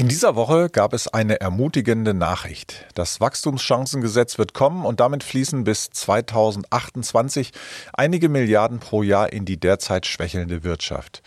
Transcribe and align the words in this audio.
In 0.00 0.08
dieser 0.08 0.34
Woche 0.34 0.70
gab 0.70 0.94
es 0.94 1.08
eine 1.08 1.42
ermutigende 1.42 2.14
Nachricht. 2.14 2.86
Das 2.94 3.20
Wachstumschancengesetz 3.20 4.38
wird 4.38 4.54
kommen 4.54 4.86
und 4.86 4.98
damit 4.98 5.22
fließen 5.22 5.62
bis 5.62 5.90
2028 5.90 7.52
einige 7.92 8.30
Milliarden 8.30 8.78
pro 8.78 9.02
Jahr 9.02 9.30
in 9.30 9.44
die 9.44 9.60
derzeit 9.60 10.06
schwächelnde 10.06 10.64
Wirtschaft. 10.64 11.22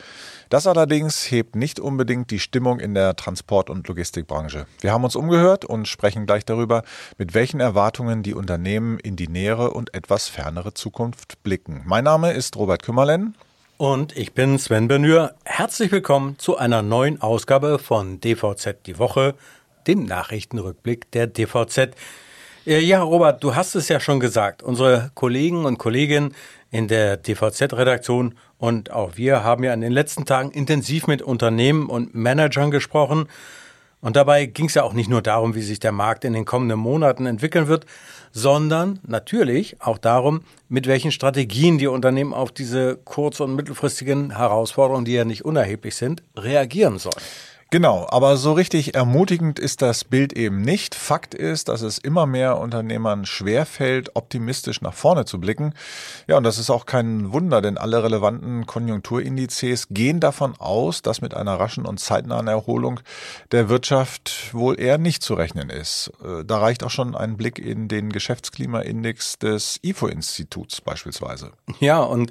Das 0.50 0.66
allerdings 0.66 1.30
hebt 1.30 1.56
nicht 1.56 1.80
unbedingt 1.80 2.32
die 2.32 2.40
Stimmung 2.40 2.80
in 2.80 2.96
der 2.96 3.16
Transport- 3.16 3.70
und 3.70 3.88
Logistikbranche. 3.88 4.66
Wir 4.82 4.92
haben 4.92 5.04
uns 5.04 5.16
umgehört 5.16 5.66
und 5.66 5.88
sprechen 5.88 6.26
gleich 6.26 6.44
darüber, 6.44 6.82
mit 7.20 7.36
welchen 7.36 7.60
Erwartungen 7.60 8.24
die 8.24 8.34
Unternehmen 8.34 8.98
in 8.98 9.16
die 9.16 9.28
nähere 9.28 9.70
und 9.70 9.94
etwas 9.94 10.30
fernere 10.30 10.74
Zukunft 10.74 11.44
blicken. 11.44 11.84
Mein 11.86 12.06
Name 12.06 12.32
ist 12.32 12.56
Robert 12.56 12.82
Kümmerlen. 12.82 13.36
Und 13.78 14.16
ich 14.16 14.34
bin 14.34 14.60
Sven 14.60 14.88
Benür. 14.88 15.34
Herzlich 15.46 15.92
willkommen 15.92 16.38
zu 16.38 16.58
einer 16.58 16.84
neuen 16.84 17.22
Ausgabe 17.22 17.80
von 17.80 18.22
DVZ 18.22 18.86
die 18.86 19.00
Woche, 19.00 19.34
dem 19.88 20.06
Nachrichtenrückblick 20.06 21.10
der 21.10 21.26
DVZ. 21.26 21.90
Äh, 22.68 22.80
ja, 22.82 23.02
Robert, 23.02 23.44
du 23.44 23.56
hast 23.56 23.74
es 23.74 23.90
ja 23.90 24.00
schon 24.00 24.20
gesagt. 24.20 24.62
Unsere 24.62 25.10
Kollegen 25.16 25.66
und 25.66 25.80
Kolleginnen 25.80 26.36
in 26.70 26.88
der 26.88 27.18
DVZ-Redaktion 27.18 28.36
und 28.60 28.92
auch 28.92 29.18
wir 29.18 29.44
haben 29.44 29.64
ja 29.64 29.74
in 29.74 29.82
den 29.82 29.92
letzten 29.92 30.26
Tagen 30.26 30.52
intensiv 30.52 31.08
mit 31.08 31.24
Unternehmen 31.24 31.90
und 31.90 32.14
Managern 32.14 32.70
gesprochen. 32.70 33.28
Und 34.04 34.18
dabei 34.18 34.48
ging 34.48 34.66
es 34.66 34.74
ja 34.74 34.84
auch 34.84 34.92
nicht 34.92 35.10
nur 35.10 35.22
darum, 35.22 35.56
wie 35.56 35.62
sich 35.62 35.80
der 35.80 35.94
Markt 35.94 36.26
in 36.26 36.34
den 36.34 36.44
kommenden 36.44 36.78
Monaten 36.78 37.26
entwickeln 37.26 37.70
wird, 37.70 37.86
sondern 38.34 39.00
natürlich 39.08 39.78
auch 39.82 39.98
darum, 39.98 40.42
mit 40.68 40.88
welchen 40.88 41.14
Strategien 41.14 41.78
die 41.78 41.88
Unternehmen 41.88 42.34
auf 42.34 42.52
diese 42.52 42.98
kurz- 42.98 43.40
und 43.40 43.56
mittelfristigen 43.56 44.36
Herausforderungen, 44.36 45.06
die 45.06 45.14
ja 45.14 45.24
nicht 45.24 45.46
unerheblich 45.46 45.96
sind, 45.96 46.22
reagieren 46.36 47.00
sollen. 47.00 47.16
Genau, 47.74 48.06
aber 48.08 48.38
so 48.38 48.54
richtig 48.54 48.94
ermutigend 48.94 49.58
ist 49.58 49.82
das 49.82 50.04
Bild 50.04 50.32
eben 50.34 50.62
nicht. 50.62 50.94
Fakt 50.94 51.34
ist, 51.34 51.70
dass 51.70 51.82
es 51.82 51.98
immer 51.98 52.28
mehr 52.28 52.60
Unternehmern 52.60 53.26
schwerfällt, 53.26 54.16
optimistisch 54.16 54.82
nach 54.82 54.94
vorne 54.94 55.26
zu 55.26 55.40
blicken. 55.40 55.74
Ja, 56.28 56.38
und 56.38 56.44
das 56.44 56.60
ist 56.60 56.70
auch 56.70 56.86
kein 56.86 57.34
Wunder, 57.34 57.64
denn 57.64 57.80
alle 57.80 58.04
relevanten 58.04 58.68
Konjunkturindizes 58.68 59.88
gehen 59.90 60.20
davon 60.20 60.54
aus, 60.60 61.02
dass 61.02 61.22
mit 61.22 61.34
einer 61.34 61.60
raschen 61.60 61.88
und 61.88 62.00
zeitnahen 62.00 62.48
Erholung 62.48 63.00
der 63.52 63.70
Wirtschaft 63.70 64.54
wohl 64.54 64.80
eher 64.80 65.00
nicht 65.00 65.24
zu 65.24 65.34
rechnen 65.34 65.72
ist. 65.72 66.12
Äh, 66.24 66.46
da 66.46 66.60
reicht 66.60 66.84
auch 66.84 66.92
schon 66.92 67.16
ein 67.16 67.38
Blick 67.38 67.58
in 67.58 67.88
den 67.88 68.12
Geschäftsklimaindex 68.12 69.40
des 69.40 69.80
IFO-Instituts 69.82 70.82
beispielsweise. 70.82 71.54
Ja, 71.80 72.02
und 72.02 72.30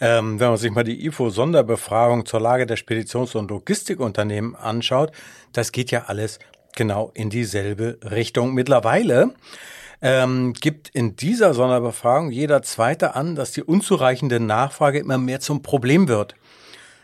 ähm, 0.00 0.38
wenn 0.38 0.50
man 0.50 0.56
sich 0.56 0.70
mal 0.70 0.84
die 0.84 1.04
IFO-Sonderbefragung 1.04 2.26
zur 2.26 2.38
Lage 2.38 2.64
der 2.64 2.76
Speditions- 2.76 3.34
und 3.34 3.50
Logistikunternehmen 3.50 4.54
anschaut, 4.68 5.10
das 5.52 5.72
geht 5.72 5.90
ja 5.90 6.04
alles 6.06 6.38
genau 6.76 7.10
in 7.14 7.30
dieselbe 7.30 7.98
Richtung. 8.04 8.54
Mittlerweile 8.54 9.34
ähm, 10.00 10.52
gibt 10.52 10.88
in 10.90 11.16
dieser 11.16 11.54
Sonderbefragung 11.54 12.30
jeder 12.30 12.62
Zweite 12.62 13.14
an, 13.16 13.34
dass 13.34 13.52
die 13.52 13.62
unzureichende 13.62 14.38
Nachfrage 14.40 14.98
immer 14.98 15.18
mehr 15.18 15.40
zum 15.40 15.62
Problem 15.62 16.08
wird. 16.08 16.34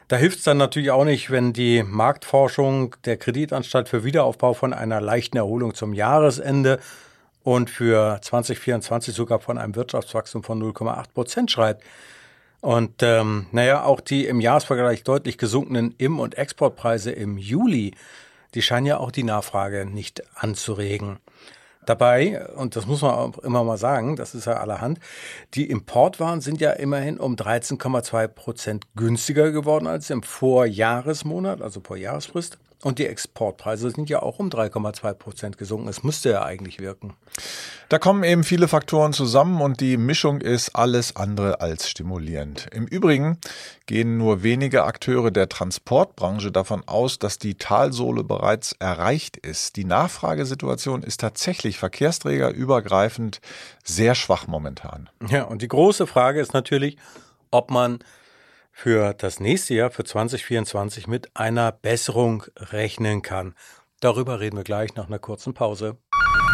Da 0.09 0.17
hilft 0.17 0.39
es 0.39 0.45
dann 0.45 0.59
natürlich 0.59 0.91
auch 0.91 1.05
nicht, 1.05 1.31
wenn 1.31 1.53
die 1.53 1.83
Marktforschung 1.83 2.95
der 3.05 3.17
Kreditanstalt 3.17 3.89
für 3.89 4.05
Wiederaufbau 4.05 4.53
von 4.53 4.73
einer 4.73 5.01
leichten 5.01 5.39
Erholung 5.39 5.75
zum 5.75 5.95
Jahresende 5.95 6.79
und 7.43 7.71
für 7.71 8.21
2024 8.21 9.15
sogar 9.15 9.41
von 9.41 9.59
einem 9.59 9.75
Wirtschaftswachstum 9.75 10.45
von 10.45 10.63
0,8 10.63 11.05
Prozent 11.15 11.51
schreibt. 11.51 11.83
Und 12.65 13.03
ähm, 13.03 13.45
naja, 13.53 13.85
auch 13.85 14.01
die 14.01 14.25
im 14.25 14.41
Jahresvergleich 14.41 15.05
deutlich 15.05 15.37
gesunkenen 15.37 15.95
Im- 15.99 16.19
und 16.19 16.39
Exportpreise 16.39 17.13
im 17.13 17.37
Juli, 17.37 17.93
die 18.55 18.63
scheinen 18.63 18.87
ja 18.87 18.97
auch 18.97 19.11
die 19.11 19.23
Nachfrage 19.23 19.85
nicht 19.85 20.23
anzuregen. 20.35 21.19
Dabei, 21.85 22.49
und 22.55 22.75
das 22.75 22.87
muss 22.87 23.03
man 23.03 23.11
auch 23.11 23.37
immer 23.41 23.65
mal 23.65 23.77
sagen, 23.77 24.17
das 24.17 24.35
ist 24.35 24.47
ja 24.47 24.55
allerhand, 24.55 24.99
die 25.53 25.69
Importwaren 25.69 26.41
sind 26.41 26.63
ja 26.63 26.71
immerhin 26.71 27.21
um 27.21 27.37
13,2 27.37 28.29
Prozent 28.29 28.85
günstiger 28.97 29.51
geworden 29.51 29.87
als 29.87 30.09
im 30.09 30.23
Vorjahresmonat, 30.23 31.61
also 31.61 31.83
Vorjahresfrist. 31.83 32.57
Und 32.85 32.99
die 32.99 33.07
Exportpreise 33.07 33.91
sind 33.91 34.11
ja 34.11 34.23
auch 34.23 34.39
um 34.39 34.51
3,2 34.51 35.15
Prozent 35.15 35.57
gesunken. 35.57 35.89
Es 35.89 36.05
müsste 36.05 36.29
ja 36.29 36.45
eigentlich 36.45 36.81
wirken. 36.81 37.15
Da 37.89 37.99
kommen 37.99 38.25
eben 38.25 38.45
viele 38.45 38.69
Faktoren 38.69 39.15
zusammen 39.15 39.63
und 39.63 39.81
die 39.81 39.97
Mischung 39.97 40.43
ist 40.43 40.77
alles 40.77 41.17
andere 41.17 41.63
als 41.63 41.89
stimulierend. 41.89 42.69
Im 42.73 42.87
Übrigen 42.87 43.39
gehen 43.87 44.19
nur 44.19 44.43
wenige 44.43 44.85
Akteure 44.85 45.31
der 45.31 45.49
Transportbranche 45.49 46.53
davon 46.53 46.83
aus, 46.87 47.19
dass 47.19 47.39
die 47.39 47.55
Talsohle 47.55 48.23
bereits 48.23 48.73
erreicht 48.73 49.39
ist. 49.39 49.77
Die 49.77 49.87
Nachfragesituation 49.87 51.03
ist 51.03 51.21
tatsächlich 51.21 51.79
verkehrsträgerübergreifend 51.79 53.41
sehr 53.83 54.15
schwach 54.15 54.47
momentan. 54.47 55.09
Ja, 55.27 55.45
und 55.45 55.63
die 55.63 55.69
große 55.69 56.07
Frage 56.07 56.39
ist 56.39 56.53
natürlich, 56.53 56.99
ob 57.51 57.71
man 57.71 58.01
für 58.75 59.15
das 59.15 59.41
nächste 59.41 59.73
Jahr, 59.75 59.91
für 59.91 60.05
2024, 60.05 61.07
mit 61.07 61.35
einer 61.35 61.73
Besserung 61.73 62.45
rechnen 62.57 63.23
kann. 63.23 63.55
Darüber 64.01 64.41
reden 64.41 64.57
wir 64.57 64.65
gleich 64.65 64.97
nach 64.97 65.07
einer 65.07 65.21
kurzen 65.21 65.55
Pause. 65.55 65.97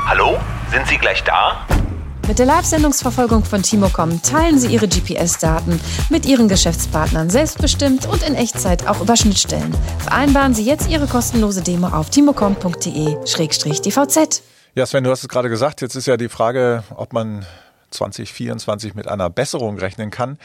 Hallo, 0.06 0.38
sind 0.70 0.86
Sie 0.86 0.98
gleich 0.98 1.24
da? 1.24 1.66
Mit 2.28 2.38
der 2.38 2.46
Live-Sendungsverfolgung 2.46 3.44
von 3.44 3.62
Timocom 3.62 4.22
teilen 4.22 4.58
Sie 4.58 4.72
Ihre 4.72 4.86
GPS-Daten 4.86 5.80
mit 6.10 6.26
Ihren 6.26 6.46
Geschäftspartnern 6.46 7.30
selbstbestimmt 7.30 8.06
und 8.06 8.22
in 8.22 8.36
Echtzeit 8.36 8.86
auch 8.86 9.00
über 9.00 9.16
Schnittstellen. 9.16 9.74
Vereinbaren 9.98 10.54
Sie 10.54 10.64
jetzt 10.64 10.88
Ihre 10.88 11.06
kostenlose 11.06 11.62
Demo 11.62 11.88
auf 11.88 12.10
timocom.de-dvz. 12.10 14.42
Ja, 14.76 14.86
Sven, 14.86 15.02
du 15.02 15.10
hast 15.10 15.22
es 15.22 15.28
gerade 15.28 15.48
gesagt, 15.48 15.80
jetzt 15.80 15.96
ist 15.96 16.06
ja 16.06 16.16
die 16.16 16.28
Frage, 16.28 16.84
ob 16.94 17.12
man 17.12 17.44
2024 17.90 18.94
mit 18.94 19.08
einer 19.08 19.30
Besserung 19.30 19.78
rechnen 19.78 20.10
kann. 20.10 20.38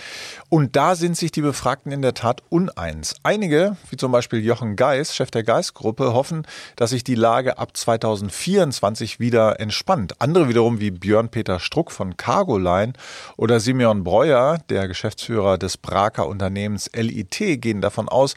Und 0.50 0.76
da 0.76 0.96
sind 0.96 1.18
sich 1.18 1.32
die 1.32 1.42
Befragten 1.42 1.92
in 1.92 2.02
der 2.02 2.14
Tat 2.14 2.44
uneins. 2.50 3.16
Einige, 3.24 3.78
wie 3.90 3.98
zum 3.98 4.12
Beispiel 4.12 4.44
Jochen 4.44 4.76
Geis, 4.76 5.16
Chef 5.16 5.32
der 5.32 5.44
Geis-Gruppe, 5.44 6.14
hoffen, 6.14 6.48
dass 6.76 6.92
sich 6.92 7.04
die 7.04 7.16
Lage 7.16 7.58
ab 7.58 7.76
2024 7.76 9.20
wieder 9.20 9.60
entspannt. 9.60 10.20
Andere 10.20 10.50
wiederum, 10.50 10.80
wie 10.80 10.92
Björn-Peter 10.92 11.60
Struck 11.60 11.92
von 11.92 12.18
Cargoline 12.18 12.94
oder 13.38 13.60
Simeon 13.60 14.04
Breuer, 14.04 14.60
der 14.70 14.88
Geschäftsführer 14.88 15.58
des 15.58 15.78
Braker 15.78 16.28
Unternehmens 16.28 16.90
LIT, 16.94 17.62
gehen 17.62 17.82
davon 17.82 18.10
aus, 18.10 18.36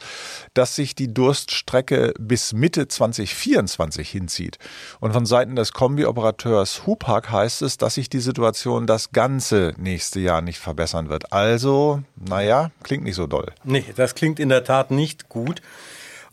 dass 0.53 0.75
sich 0.75 0.95
die 0.95 1.13
Durststrecke 1.13 2.13
bis 2.19 2.53
Mitte 2.53 2.87
2024 2.87 4.09
hinzieht. 4.09 4.57
Und 4.99 5.13
von 5.13 5.25
Seiten 5.25 5.55
des 5.55 5.73
Kombi-Operateurs 5.73 6.85
Hupak 6.85 7.31
heißt 7.31 7.61
es, 7.61 7.77
dass 7.77 7.95
sich 7.95 8.09
die 8.09 8.19
Situation 8.19 8.87
das 8.87 8.98
das 8.99 9.13
ganze 9.13 9.73
nächste 9.77 10.19
Jahr 10.19 10.41
nicht 10.41 10.59
verbessern 10.59 11.07
wird. 11.07 11.31
Also, 11.31 12.01
naja, 12.17 12.71
klingt 12.83 13.05
nicht 13.05 13.15
so 13.15 13.27
doll. 13.27 13.53
Nee, 13.63 13.85
das 13.95 14.13
klingt 14.13 14.41
in 14.41 14.49
der 14.49 14.65
Tat 14.65 14.91
nicht 14.91 15.29
gut. 15.29 15.61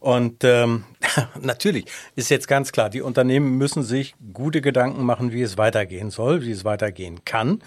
Und 0.01 0.43
ähm, 0.43 0.85
natürlich 1.41 1.87
ist 2.17 2.29
jetzt 2.29 2.49
ganz 2.49 2.73
klar, 2.73 2.91
die 2.91 3.03
Unternehmen 3.03 3.57
müssen 3.57 3.85
sich 3.85 4.17
gute 4.33 4.61
Gedanken 4.61 5.05
machen, 5.05 5.31
wie 5.31 5.43
es 5.43 5.57
weitergehen 5.57 6.11
soll, 6.11 6.43
wie 6.43 6.51
es 6.51 6.65
weitergehen 6.65 7.25
kann. 7.25 7.63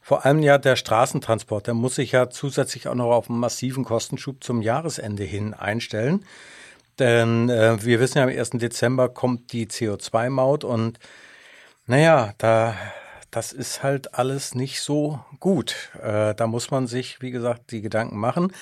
Vor 0.00 0.24
allem 0.24 0.40
ja 0.40 0.58
der 0.58 0.74
Straßentransport, 0.74 1.68
der 1.68 1.74
muss 1.74 1.94
sich 1.94 2.10
ja 2.10 2.28
zusätzlich 2.28 2.88
auch 2.88 2.96
noch 2.96 3.12
auf 3.12 3.30
einen 3.30 3.38
massiven 3.38 3.84
Kostenschub 3.84 4.42
zum 4.42 4.62
Jahresende 4.62 5.22
hin 5.22 5.54
einstellen. 5.54 6.24
Denn 6.98 7.50
äh, 7.50 7.84
wir 7.84 8.00
wissen 8.00 8.18
ja, 8.18 8.24
am 8.24 8.30
1. 8.30 8.50
Dezember 8.50 9.10
kommt 9.10 9.52
die 9.52 9.68
CO2-Maut 9.68 10.64
und 10.64 10.98
naja, 11.86 12.32
da 12.38 12.74
das 13.38 13.52
ist 13.52 13.84
halt 13.84 14.16
alles 14.16 14.56
nicht 14.56 14.80
so 14.80 15.20
gut. 15.38 15.90
Äh, 16.02 16.34
da 16.34 16.48
muss 16.48 16.72
man 16.72 16.88
sich, 16.88 17.22
wie 17.22 17.30
gesagt, 17.30 17.70
die 17.70 17.82
Gedanken 17.82 18.18
machen. 18.18 18.52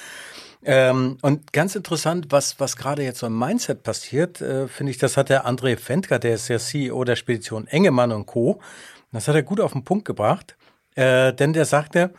Ähm, 0.67 1.17
und 1.23 1.55
ganz 1.55 1.75
interessant, 1.75 2.27
was, 2.29 2.61
was 2.61 2.77
gerade 2.77 3.03
jetzt 3.03 3.21
so 3.21 3.27
im 3.27 3.39
Mindset 3.39 3.83
passiert, 3.83 4.43
äh, 4.43 4.69
finde 4.69 4.91
ich, 4.91 4.99
das 4.99 5.17
hat 5.17 5.31
der 5.31 5.47
André 5.47 5.79
Fendker, 5.79 6.19
der 6.19 6.35
ist 6.35 6.51
der 6.51 6.59
CEO 6.59 7.05
der 7.05 7.17
Spedition 7.17 7.67
Engemann 7.67 8.13
und 8.13 8.27
Co. 8.27 8.61
Das 9.13 9.29
hat 9.29 9.35
er 9.35 9.43
gut 9.43 9.61
auf 9.61 9.73
den 9.73 9.83
Punkt 9.83 10.05
gebracht, 10.05 10.59
äh, 10.95 11.33
denn 11.33 11.55
der 11.55 11.65
sagte, 11.65 12.13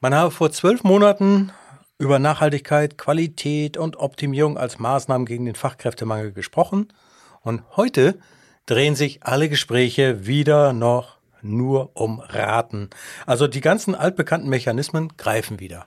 man 0.00 0.14
habe 0.14 0.30
vor 0.30 0.52
zwölf 0.52 0.84
Monaten 0.84 1.50
über 1.96 2.18
Nachhaltigkeit, 2.18 2.98
Qualität 2.98 3.78
und 3.78 3.96
Optimierung 3.96 4.58
als 4.58 4.78
Maßnahmen 4.78 5.26
gegen 5.26 5.46
den 5.46 5.54
Fachkräftemangel 5.54 6.32
gesprochen 6.32 6.92
und 7.40 7.62
heute 7.74 8.18
drehen 8.66 8.96
sich 8.96 9.22
alle 9.22 9.48
Gespräche 9.48 10.26
wieder 10.26 10.74
noch 10.74 11.15
nur 11.48 11.90
um 11.94 12.20
Raten. 12.20 12.90
Also 13.26 13.46
die 13.46 13.60
ganzen 13.60 13.94
altbekannten 13.94 14.48
Mechanismen 14.48 15.12
greifen 15.16 15.60
wieder. 15.60 15.86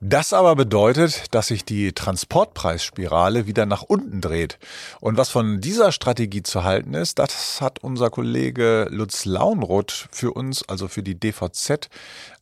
Das 0.00 0.34
aber 0.34 0.54
bedeutet, 0.54 1.34
dass 1.34 1.46
sich 1.46 1.64
die 1.64 1.92
Transportpreisspirale 1.92 3.46
wieder 3.46 3.64
nach 3.64 3.82
unten 3.82 4.20
dreht. 4.20 4.58
Und 5.00 5.16
was 5.16 5.30
von 5.30 5.62
dieser 5.62 5.92
Strategie 5.92 6.42
zu 6.42 6.62
halten 6.62 6.92
ist, 6.92 7.18
das 7.18 7.62
hat 7.62 7.78
unser 7.82 8.10
Kollege 8.10 8.86
Lutz 8.90 9.24
Launroth 9.24 10.08
für 10.10 10.32
uns, 10.32 10.68
also 10.68 10.88
für 10.88 11.02
die 11.02 11.18
DVZ, 11.18 11.88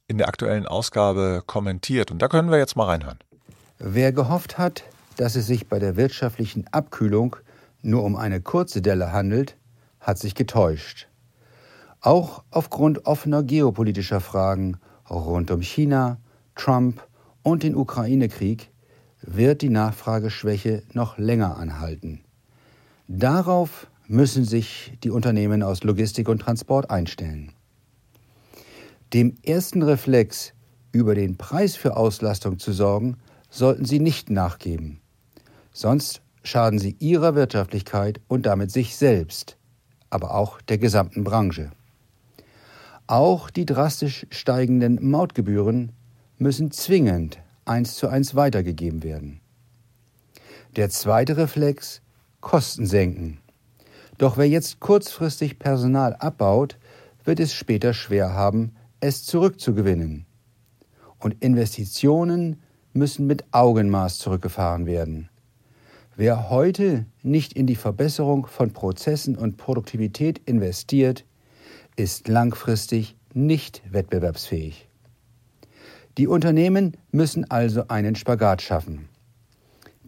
in 0.09 0.19
der 0.19 0.27
aktuellen 0.27 0.67
Ausgabe 0.67 1.43
kommentiert. 1.47 2.11
Und 2.11 2.21
da 2.21 2.27
können 2.27 2.51
wir 2.51 2.59
jetzt 2.59 2.75
mal 2.75 2.87
reinhören. 2.87 3.19
Wer 3.79 4.13
gehofft 4.13 4.59
hat, 4.59 4.83
dass 5.17 5.37
es 5.37 5.47
sich 5.47 5.69
bei 5.69 5.79
der 5.79 5.97
wirtschaftlichen 5.97 6.67
Abkühlung 6.73 7.37
nur 7.83 8.03
um 8.03 8.17
eine 8.17 8.41
kurze 8.41 8.83
Delle 8.83 9.13
handelt, 9.13 9.57
hat 10.01 10.19
sich 10.19 10.35
getäuscht. 10.35 11.07
Auch 12.03 12.43
aufgrund 12.51 13.07
offener 13.07 13.45
geopolitischer 13.45 14.21
Fragen 14.21 14.77
rund 15.09 15.53
um 15.53 15.63
China, 15.63 16.19
Trump 16.57 17.01
und 17.45 17.63
den 17.63 17.77
Ukraine-Krieg 17.77 18.71
wird 19.21 19.63
die 19.63 19.69
Nachfrageschwäche 19.69 20.83
noch 20.95 21.17
länger 21.17 21.57
anhalten. 21.59 22.25
Darauf 23.07 23.87
müssen 24.09 24.45
sich 24.45 24.99
die 25.05 25.11
Unternehmen 25.11 25.63
aus 25.63 25.85
Logistik 25.85 26.29
und 26.29 26.41
Transport 26.41 26.91
einstellen. 26.91 27.53
Dem 29.13 29.37
ersten 29.45 29.83
Reflex, 29.83 30.55
über 30.91 31.15
den 31.15 31.37
Preis 31.37 31.77
für 31.77 31.97
Auslastung 31.97 32.59
zu 32.59 32.73
sorgen, 32.73 33.17
sollten 33.49 33.85
sie 33.85 34.01
nicht 34.01 34.29
nachgeben. 34.29 35.01
Sonst 35.73 36.21
schaden 36.43 36.81
sie 36.81 36.97
ihrer 36.99 37.37
Wirtschaftlichkeit 37.37 38.21
und 38.27 38.45
damit 38.45 38.73
sich 38.73 38.97
selbst, 38.97 39.57
aber 40.11 40.35
auch 40.35 40.61
der 40.63 40.79
gesamten 40.79 41.23
Branche. 41.23 41.71
Auch 43.13 43.51
die 43.51 43.67
drastisch 43.67 44.27
steigenden 44.31 45.11
Mautgebühren 45.11 45.93
müssen 46.39 46.71
zwingend 46.71 47.43
eins 47.67 47.97
zu 47.97 48.09
eins 48.09 48.35
weitergegeben 48.37 49.03
werden. 49.03 49.43
Der 50.77 50.89
zweite 50.89 51.37
Reflex 51.37 52.01
Kosten 52.41 52.87
senken. 52.87 53.43
Doch 54.17 54.39
wer 54.39 54.49
jetzt 54.49 54.81
kurzfristig 54.81 55.59
Personal 55.59 56.15
abbaut, 56.15 56.79
wird 57.23 57.39
es 57.39 57.53
später 57.53 57.93
schwer 57.93 58.33
haben, 58.33 58.73
es 59.01 59.27
zurückzugewinnen. 59.27 60.25
Und 61.19 61.37
Investitionen 61.45 62.63
müssen 62.95 63.27
mit 63.27 63.45
Augenmaß 63.53 64.21
zurückgefahren 64.21 64.87
werden. 64.87 65.29
Wer 66.17 66.49
heute 66.49 67.05
nicht 67.23 67.53
in 67.53 67.67
die 67.67 67.77
Verbesserung 67.77 68.47
von 68.47 68.73
Prozessen 68.73 69.37
und 69.37 69.59
Produktivität 69.59 70.41
investiert, 70.47 71.27
ist 71.97 72.29
langfristig 72.29 73.17
nicht 73.35 73.83
wettbewerbsfähig. 73.91 74.89
Die 76.19 76.27
Unternehmen 76.27 76.97
müssen 77.11 77.51
also 77.51 77.89
einen 77.89 78.17
Spagat 78.17 78.61
schaffen. 78.61 79.09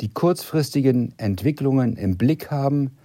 Die 0.01 0.13
kurzfristigen 0.13 1.15
Entwicklungen 1.19 1.97
im 1.97 2.19
Blick 2.19 2.51
haben, 2.51 2.97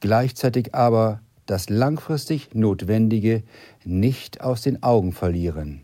gleichzeitig 0.00 0.74
aber 0.74 1.20
das 1.46 1.68
langfristig 1.68 2.54
Notwendige 2.54 3.42
nicht 3.84 4.40
aus 4.40 4.62
den 4.62 4.82
Augen 4.82 5.12
verlieren. 5.12 5.82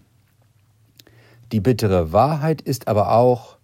Die 1.53 1.61
bittere 1.61 2.13
Wahrheit 2.13 2.63
ist 2.63 2.89
aber 2.89 3.13
auch, 3.13 3.59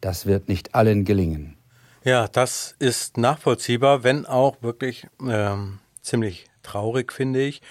das 0.00 0.26
wird 0.26 0.48
nicht 0.48 0.74
allen 0.74 1.04
gelingen. 1.04 1.56
Ja, 2.04 2.28
das 2.28 2.76
ist 2.78 3.16
nachvollziehbar, 3.16 4.04
wenn 4.04 4.26
auch 4.26 4.62
wirklich 4.62 5.06
ähm, 5.26 5.78
ziemlich 6.02 6.46
traurig, 6.66 7.12
finde 7.12 7.42
ich. 7.42 7.62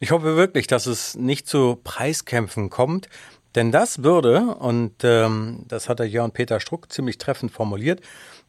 Ich 0.00 0.10
hoffe 0.10 0.36
wirklich, 0.36 0.66
dass 0.66 0.86
es 0.86 1.14
nicht 1.14 1.46
zu 1.46 1.78
Preiskämpfen 1.82 2.70
kommt, 2.70 3.08
denn 3.54 3.72
das 3.72 4.02
würde, 4.02 4.56
und 4.56 5.04
ähm, 5.04 5.64
das 5.68 5.88
hat 5.88 5.98
der 5.98 6.08
Jörn-Peter 6.08 6.60
Struck 6.60 6.92
ziemlich 6.92 7.18
treffend 7.18 7.52
formuliert, 7.52 8.00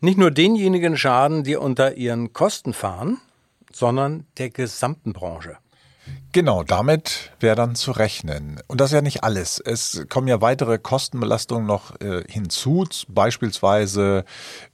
nicht 0.02 0.18
nur 0.18 0.32
denjenigen 0.32 0.98
schaden, 0.98 1.44
die 1.44 1.56
unter 1.56 1.96
ihren 1.96 2.34
Kosten 2.34 2.74
fahren, 2.74 3.18
sondern 3.72 4.26
der 4.38 4.50
gesamten 4.50 5.14
Branche. 5.14 5.58
Genau, 6.32 6.64
damit 6.64 7.32
wäre 7.40 7.56
dann 7.56 7.74
zu 7.74 7.92
rechnen. 7.92 8.62
Und 8.68 8.80
das 8.80 8.92
ist 8.92 8.94
ja 8.94 9.02
nicht 9.02 9.24
alles. 9.24 9.60
Es 9.60 10.06
kommen 10.10 10.28
ja 10.28 10.42
weitere 10.42 10.78
Kostenbelastungen 10.78 11.66
noch 11.66 12.00
äh, 12.02 12.24
hinzu. 12.28 12.86
Beispielsweise 13.08 14.26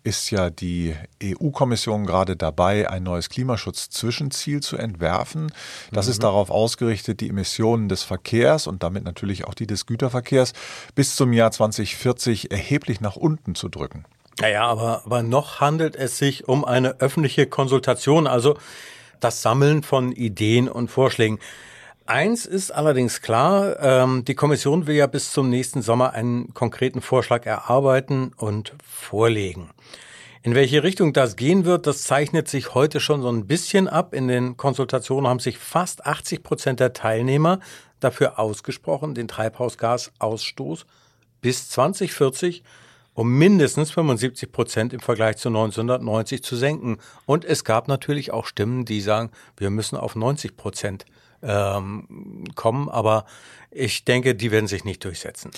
ist 0.04 0.32
ja 0.32 0.50
die 0.50 0.96
EU-Kommission 1.24 2.06
gerade 2.06 2.36
dabei, 2.36 2.90
ein 2.90 3.04
neues 3.04 3.30
Klimaschutz-Zwischenziel 3.30 4.62
zu 4.62 4.76
entwerfen. 4.76 5.50
Das 5.94 6.08
mhm. 6.08 6.12
ist 6.12 6.24
darauf 6.24 6.50
ausgerichtet, 6.50 7.22
die 7.22 7.30
Emissionen 7.30 7.88
des 7.88 8.04
Verkehrs 8.04 8.68
und 8.68 8.84
damit 8.84 9.06
natürlich 9.06 9.48
auch 9.48 9.54
die 9.54 9.68
des 9.68 9.86
Güterverkehrs 9.86 10.52
bis 10.94 11.16
zum 11.16 11.32
Jahr 11.32 11.52
2040 11.52 12.52
erheblich 12.52 13.00
nach 13.00 13.16
unten 13.16 13.56
zu 13.56 13.70
drücken. 13.70 14.04
Naja, 14.42 14.68
aber, 14.68 15.04
aber 15.06 15.24
noch 15.24 15.62
handelt 15.62 15.96
es 15.96 16.18
sich 16.18 16.50
um 16.50 16.66
eine 16.66 17.00
öffentliche 17.00 17.48
Konsultation. 17.48 18.28
Also 18.28 18.58
das 19.20 19.42
Sammeln 19.42 19.84
von 19.84 20.12
Ideen 20.12 20.68
und 20.68 20.90
Vorschlägen. 20.90 21.40
Eins 22.08 22.46
ist 22.46 22.70
allerdings 22.72 23.22
klar, 23.22 23.80
ähm, 23.80 24.26
die 24.26 24.36
Kommission 24.36 24.86
will 24.86 24.96
ja 24.96 25.08
bis 25.08 25.32
zum 25.32 25.50
nächsten 25.50 25.82
Sommer 25.82 26.14
einen 26.14 26.54
konkreten 26.54 27.02
Vorschlag 27.02 27.46
erarbeiten 27.46 28.32
und 28.38 28.74
vorlegen. 28.84 29.72
In 30.44 30.54
welche 30.54 30.84
Richtung 30.84 31.12
das 31.12 31.36
gehen 31.36 31.66
wird, 31.66 31.88
das 31.88 32.04
zeichnet 32.04 32.48
sich 32.48 32.76
heute 32.76 33.00
schon 33.00 33.24
so 33.24 33.30
ein 33.30 33.48
bisschen 33.48 33.88
ab. 33.88 34.14
In 34.14 34.28
den 34.28 34.58
Konsultationen 34.58 35.28
haben 35.28 35.40
sich 35.40 35.58
fast 35.58 36.06
80 36.06 36.44
Prozent 36.44 36.80
der 36.80 36.94
Teilnehmer 36.94 37.60
dafür 38.00 38.38
ausgesprochen, 38.38 39.16
den 39.16 39.28
Treibhausgasausstoß 39.28 40.86
bis 41.42 41.70
2040 41.70 42.64
um 43.16 43.32
mindestens 43.32 43.90
75 43.92 44.52
Prozent 44.52 44.94
im 44.94 45.00
Vergleich 45.00 45.38
zu 45.38 45.50
1990 45.50 46.44
zu 46.44 46.56
senken. 46.56 46.98
Und 47.26 47.46
es 47.46 47.64
gab 47.64 47.88
natürlich 47.88 48.32
auch 48.32 48.46
Stimmen, 48.46 48.86
die 48.86 49.02
sagen, 49.02 49.32
wir 49.58 49.72
müssen 49.72 49.96
auf 49.96 50.16
90 50.16 50.56
Prozent 50.56 51.06
ähm, 51.42 52.44
kommen. 52.56 52.90
Aber 52.90 53.26
ich 53.72 54.06
denke, 54.06 54.36
die 54.36 54.52
werden 54.52 54.68
sich 54.68 54.84
nicht 54.84 55.04
durchsetzen. 55.04 55.52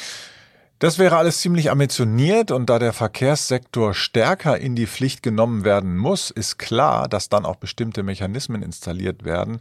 Das 0.80 1.00
wäre 1.00 1.18
alles 1.18 1.42
ziemlich 1.42 1.71
ambitioniert 1.71 2.51
und 2.51 2.69
da 2.69 2.77
der 2.77 2.94
Verkehrssektor 2.94 3.95
stärker 3.95 4.60
in 4.60 4.75
die 4.75 4.86
Pflicht 4.86 5.24
genommen 5.24 5.65
werden 5.65 5.98
muss, 5.98 6.30
ist 6.30 6.60
klar, 6.60 7.07
dass 7.10 7.30
dann 7.30 7.45
auch 7.45 7.56
bestimmte 7.56 8.03
Mechanismen 8.03 8.62
installiert 8.62 9.25
werden, 9.25 9.60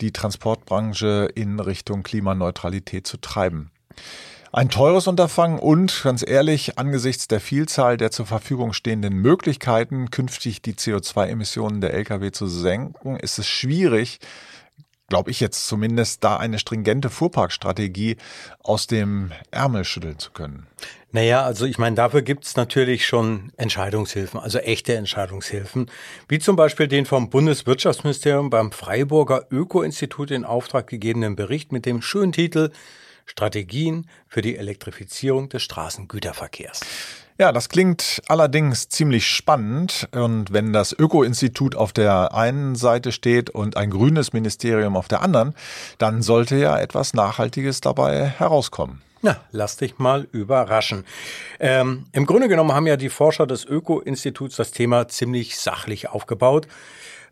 die 0.00 0.10
Transportbranche 0.10 1.30
in 1.36 1.60
Richtung 1.60 2.02
Klimaneutralität 2.02 3.06
zu 3.06 3.18
treiben. 3.18 3.70
Ein 4.50 4.70
teures 4.70 5.06
Unterfangen 5.06 5.58
und, 5.58 6.02
ganz 6.02 6.24
ehrlich, 6.26 6.78
angesichts 6.78 7.28
der 7.28 7.40
Vielzahl 7.40 7.98
der 7.98 8.10
zur 8.10 8.24
Verfügung 8.24 8.72
stehenden 8.72 9.14
Möglichkeiten, 9.14 10.10
künftig 10.10 10.62
die 10.62 10.72
CO2-Emissionen 10.72 11.82
der 11.82 11.92
Lkw 11.92 12.30
zu 12.32 12.46
senken, 12.46 13.16
ist 13.16 13.38
es 13.38 13.46
schwierig, 13.46 14.20
glaube 15.08 15.30
ich 15.30 15.40
jetzt 15.40 15.66
zumindest, 15.66 16.24
da 16.24 16.38
eine 16.38 16.58
stringente 16.58 17.10
Fuhrparkstrategie 17.10 18.16
aus 18.62 18.86
dem 18.86 19.32
Ärmel 19.50 19.84
schütteln 19.84 20.18
zu 20.18 20.30
können. 20.30 20.66
Naja, 21.12 21.42
also 21.42 21.66
ich 21.66 21.76
meine, 21.76 21.96
dafür 21.96 22.22
gibt's 22.22 22.56
natürlich 22.56 23.06
schon 23.06 23.52
Entscheidungshilfen, 23.58 24.40
also 24.40 24.58
echte 24.58 24.94
Entscheidungshilfen, 24.94 25.90
wie 26.26 26.38
zum 26.38 26.56
Beispiel 26.56 26.88
den 26.88 27.04
vom 27.04 27.28
Bundeswirtschaftsministerium 27.28 28.48
beim 28.48 28.72
Freiburger 28.72 29.46
Öko-Institut 29.50 30.30
in 30.30 30.44
Auftrag 30.44 30.86
gegebenen 30.86 31.36
Bericht 31.36 31.70
mit 31.70 31.84
dem 31.84 32.00
schönen 32.00 32.32
Titel 32.32 32.70
Strategien 33.28 34.08
für 34.26 34.42
die 34.42 34.56
Elektrifizierung 34.56 35.48
des 35.48 35.62
Straßengüterverkehrs. 35.62 36.80
Ja, 37.40 37.52
das 37.52 37.68
klingt 37.68 38.20
allerdings 38.26 38.88
ziemlich 38.88 39.28
spannend. 39.28 40.08
Und 40.10 40.52
wenn 40.52 40.72
das 40.72 40.92
Öko-Institut 40.92 41.76
auf 41.76 41.92
der 41.92 42.34
einen 42.34 42.74
Seite 42.74 43.12
steht 43.12 43.48
und 43.48 43.76
ein 43.76 43.90
grünes 43.90 44.32
Ministerium 44.32 44.96
auf 44.96 45.06
der 45.06 45.22
anderen, 45.22 45.54
dann 45.98 46.20
sollte 46.22 46.56
ja 46.56 46.76
etwas 46.80 47.14
Nachhaltiges 47.14 47.80
dabei 47.80 48.26
herauskommen. 48.26 49.02
Na, 49.22 49.36
lass 49.52 49.76
dich 49.76 49.98
mal 49.98 50.26
überraschen. 50.32 51.04
Ähm, 51.60 52.06
Im 52.12 52.26
Grunde 52.26 52.48
genommen 52.48 52.72
haben 52.72 52.88
ja 52.88 52.96
die 52.96 53.08
Forscher 53.08 53.46
des 53.46 53.64
Öko-Instituts 53.64 54.56
das 54.56 54.72
Thema 54.72 55.06
ziemlich 55.06 55.58
sachlich 55.58 56.08
aufgebaut. 56.08 56.66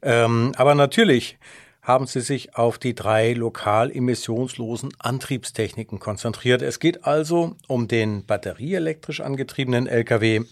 Ähm, 0.03 0.53
aber 0.57 0.76
natürlich 0.76 1.37
haben 1.87 2.09
sie 2.09 2.21
sich 2.21 2.57
auf 2.57 2.78
die 2.78 2.97
drei 2.97 3.33
lokal 3.33 3.95
emissionslosen 3.95 4.90
Antriebstechniken 4.99 6.00
konzentriert. 6.00 6.61
Es 6.61 6.81
geht 6.81 7.05
also 7.05 7.55
um 7.69 7.87
den 7.87 8.26
batterieelektrisch 8.26 9.21
angetriebenen 9.21 9.87
Lkw, 9.87 10.43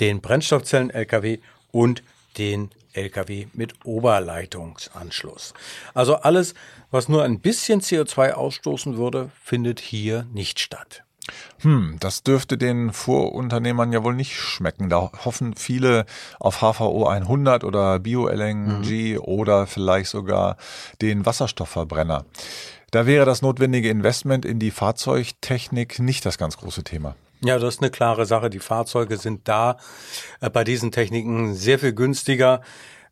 den 0.00 0.22
Brennstoffzellen-Lkw 0.22 1.38
und 1.70 2.02
den 2.38 2.70
Lkw 2.94 3.46
mit 3.52 3.74
Oberleitungsanschluss. 3.84 5.52
Also 5.92 6.16
alles, 6.16 6.54
was 6.90 7.10
nur 7.10 7.24
ein 7.24 7.40
bisschen 7.40 7.82
CO2 7.82 8.32
ausstoßen 8.32 8.96
würde, 8.96 9.30
findet 9.42 9.80
hier 9.80 10.26
nicht 10.32 10.60
statt. 10.60 11.03
Hm, 11.60 11.96
das 12.00 12.22
dürfte 12.22 12.58
den 12.58 12.92
Vorunternehmern 12.92 13.92
ja 13.92 14.04
wohl 14.04 14.14
nicht 14.14 14.36
schmecken. 14.36 14.88
Da 14.88 15.10
hoffen 15.24 15.54
viele 15.56 16.04
auf 16.38 16.58
HVO 16.58 17.06
100 17.06 17.64
oder 17.64 17.98
Bio-LNG 17.98 19.14
mhm. 19.14 19.18
oder 19.20 19.66
vielleicht 19.66 20.10
sogar 20.10 20.56
den 21.00 21.24
Wasserstoffverbrenner. 21.24 22.24
Da 22.90 23.06
wäre 23.06 23.26
das 23.26 23.42
notwendige 23.42 23.88
Investment 23.88 24.44
in 24.44 24.58
die 24.58 24.70
Fahrzeugtechnik 24.70 25.98
nicht 25.98 26.24
das 26.26 26.38
ganz 26.38 26.56
große 26.58 26.84
Thema. 26.84 27.16
Ja, 27.40 27.58
das 27.58 27.74
ist 27.74 27.82
eine 27.82 27.90
klare 27.90 28.24
Sache. 28.24 28.48
Die 28.50 28.60
Fahrzeuge 28.60 29.16
sind 29.16 29.48
da 29.48 29.76
äh, 30.40 30.48
bei 30.48 30.64
diesen 30.64 30.92
Techniken 30.92 31.54
sehr 31.54 31.78
viel 31.78 31.92
günstiger 31.92 32.62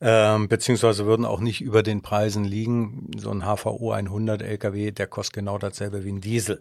ähm, 0.04 0.48
beziehungsweise 0.48 1.06
würden 1.06 1.24
auch 1.24 1.38
nicht 1.38 1.60
über 1.60 1.84
den 1.84 2.02
Preisen 2.02 2.44
liegen. 2.44 3.08
So 3.16 3.30
ein 3.30 3.42
HVO 3.42 3.92
100 3.92 4.42
LKW, 4.42 4.90
der 4.90 5.06
kostet 5.06 5.34
genau 5.36 5.58
dasselbe 5.58 6.04
wie 6.04 6.10
ein 6.10 6.20
Diesel. 6.20 6.60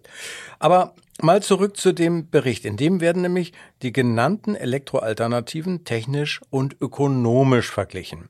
Aber 0.59 0.93
mal 1.21 1.41
zurück 1.41 1.75
zu 1.75 1.91
dem 1.91 2.29
Bericht. 2.29 2.65
In 2.65 2.77
dem 2.77 3.01
werden 3.01 3.23
nämlich 3.23 3.51
die 3.81 3.91
genannten 3.91 4.53
Elektroalternativen 4.53 5.85
technisch 5.85 6.39
und 6.51 6.77
ökonomisch 6.79 7.71
verglichen. 7.71 8.29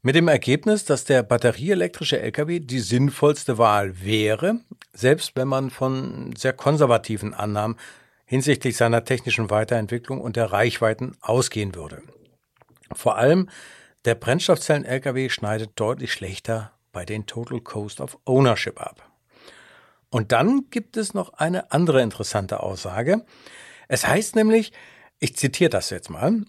Mit 0.00 0.14
dem 0.14 0.28
Ergebnis, 0.28 0.86
dass 0.86 1.04
der 1.04 1.22
batterieelektrische 1.22 2.18
LKW 2.18 2.60
die 2.60 2.80
sinnvollste 2.80 3.58
Wahl 3.58 4.02
wäre, 4.02 4.60
selbst 4.94 5.32
wenn 5.34 5.48
man 5.48 5.68
von 5.68 6.34
sehr 6.34 6.54
konservativen 6.54 7.34
Annahmen 7.34 7.76
hinsichtlich 8.24 8.78
seiner 8.78 9.04
technischen 9.04 9.50
Weiterentwicklung 9.50 10.22
und 10.22 10.36
der 10.36 10.52
Reichweiten 10.52 11.16
ausgehen 11.20 11.74
würde. 11.74 12.00
Vor 12.92 13.18
allem 13.18 13.50
der 14.06 14.14
Brennstoffzellen-LKW 14.14 15.28
schneidet 15.28 15.72
deutlich 15.76 16.12
schlechter 16.12 16.72
bei 16.92 17.04
den 17.04 17.26
Total 17.26 17.60
Cost 17.60 18.00
of 18.00 18.16
Ownership 18.24 18.80
ab. 18.80 19.10
Und 20.10 20.32
dann 20.32 20.70
gibt 20.70 20.96
es 20.96 21.12
noch 21.12 21.34
eine 21.34 21.72
andere 21.72 22.00
interessante 22.00 22.60
Aussage. 22.62 23.24
Es 23.88 24.06
heißt 24.06 24.36
nämlich, 24.36 24.72
ich 25.18 25.36
zitiere 25.36 25.70
das 25.70 25.90
jetzt 25.90 26.08
mal, 26.08 26.44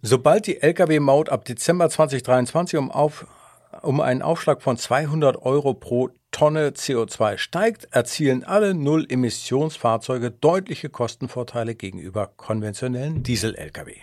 sobald 0.00 0.46
die 0.46 0.60
Lkw-Maut 0.60 1.28
ab 1.28 1.44
Dezember 1.44 1.90
2023 1.90 2.78
um, 2.78 2.90
auf, 2.90 3.26
um 3.82 4.00
einen 4.00 4.22
Aufschlag 4.22 4.62
von 4.62 4.76
200 4.76 5.42
Euro 5.42 5.74
pro 5.74 6.10
Tonne 6.30 6.70
CO2 6.70 7.36
steigt, 7.36 7.88
erzielen 7.90 8.42
alle 8.42 8.74
Null-Emissionsfahrzeuge 8.74 10.30
deutliche 10.30 10.88
Kostenvorteile 10.88 11.74
gegenüber 11.74 12.32
konventionellen 12.36 13.22
Diesel-Lkw. 13.22 13.96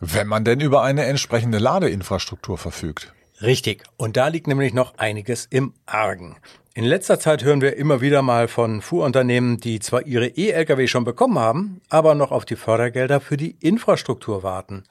Wenn 0.00 0.26
man 0.26 0.44
denn 0.44 0.60
über 0.60 0.82
eine 0.82 1.04
entsprechende 1.04 1.58
Ladeinfrastruktur 1.58 2.58
verfügt. 2.58 3.12
Richtig. 3.42 3.84
Und 3.96 4.16
da 4.16 4.28
liegt 4.28 4.46
nämlich 4.46 4.74
noch 4.74 4.98
einiges 4.98 5.46
im 5.50 5.74
Argen. 5.86 6.36
In 6.76 6.84
letzter 6.84 7.20
Zeit 7.20 7.44
hören 7.44 7.60
wir 7.60 7.76
immer 7.76 8.00
wieder 8.00 8.22
mal 8.22 8.48
von 8.48 8.82
Fuhrunternehmen, 8.82 9.60
die 9.60 9.78
zwar 9.78 10.06
ihre 10.06 10.26
E-Lkw 10.26 10.88
schon 10.88 11.04
bekommen 11.04 11.38
haben, 11.38 11.80
aber 11.88 12.14
noch 12.16 12.32
auf 12.32 12.44
die 12.44 12.56
Fördergelder 12.56 13.20
für 13.20 13.36
die 13.36 13.56
Infrastruktur 13.60 14.42
warten. 14.42 14.84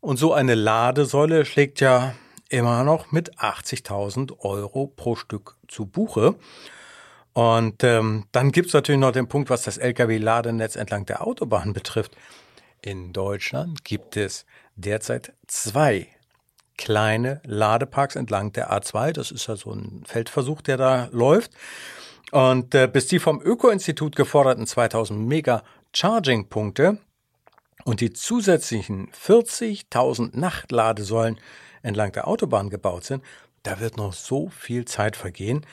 Und 0.00 0.18
so 0.18 0.34
eine 0.34 0.54
Ladesäule 0.54 1.46
schlägt 1.46 1.80
ja 1.80 2.14
immer 2.48 2.84
noch 2.84 3.12
mit 3.12 3.38
80.000 3.38 4.40
Euro 4.40 4.92
pro 4.94 5.16
Stück 5.16 5.56
zu 5.68 5.86
Buche. 5.86 6.34
Und 7.32 7.82
ähm, 7.82 8.24
dann 8.32 8.52
gibt's 8.52 8.72
natürlich 8.72 9.00
noch 9.00 9.12
den 9.12 9.28
Punkt, 9.28 9.50
was 9.50 9.62
das 9.62 9.78
Lkw-Ladenetz 9.78 10.76
entlang 10.76 11.06
der 11.06 11.26
Autobahn 11.26 11.72
betrifft. 11.72 12.16
In 12.86 13.12
Deutschland 13.12 13.84
gibt 13.84 14.16
es 14.16 14.46
derzeit 14.76 15.32
zwei 15.48 16.06
kleine 16.78 17.42
Ladeparks 17.44 18.14
entlang 18.14 18.52
der 18.52 18.70
A2. 18.70 19.10
Das 19.10 19.32
ist 19.32 19.48
ja 19.48 19.56
so 19.56 19.72
ein 19.72 20.04
Feldversuch, 20.06 20.62
der 20.62 20.76
da 20.76 21.08
läuft. 21.10 21.50
Und 22.30 22.76
äh, 22.76 22.86
bis 22.86 23.08
die 23.08 23.18
vom 23.18 23.42
Öko-Institut 23.42 24.14
geforderten 24.14 24.68
2000 24.68 25.18
Mega 25.18 25.64
Charging-Punkte 25.92 26.98
und 27.84 28.00
die 28.00 28.12
zusätzlichen 28.12 29.10
40.000 29.10 30.38
Nachtladesäulen 30.38 31.40
entlang 31.82 32.12
der 32.12 32.28
Autobahn 32.28 32.70
gebaut 32.70 33.04
sind, 33.04 33.24
da 33.64 33.80
wird 33.80 33.96
noch 33.96 34.12
so 34.12 34.48
viel 34.48 34.84
Zeit 34.84 35.16
vergehen. 35.16 35.66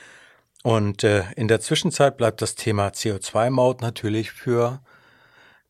Und 0.63 1.03
äh, 1.03 1.25
in 1.35 1.47
der 1.47 1.59
Zwischenzeit 1.59 2.17
bleibt 2.17 2.41
das 2.41 2.55
Thema 2.55 2.87
CO2-Maut 2.87 3.81
natürlich 3.81 4.31
für 4.31 4.81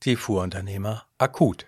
die 0.06 0.16
Fuhrunternehmer 0.16 1.04
akut. 1.18 1.66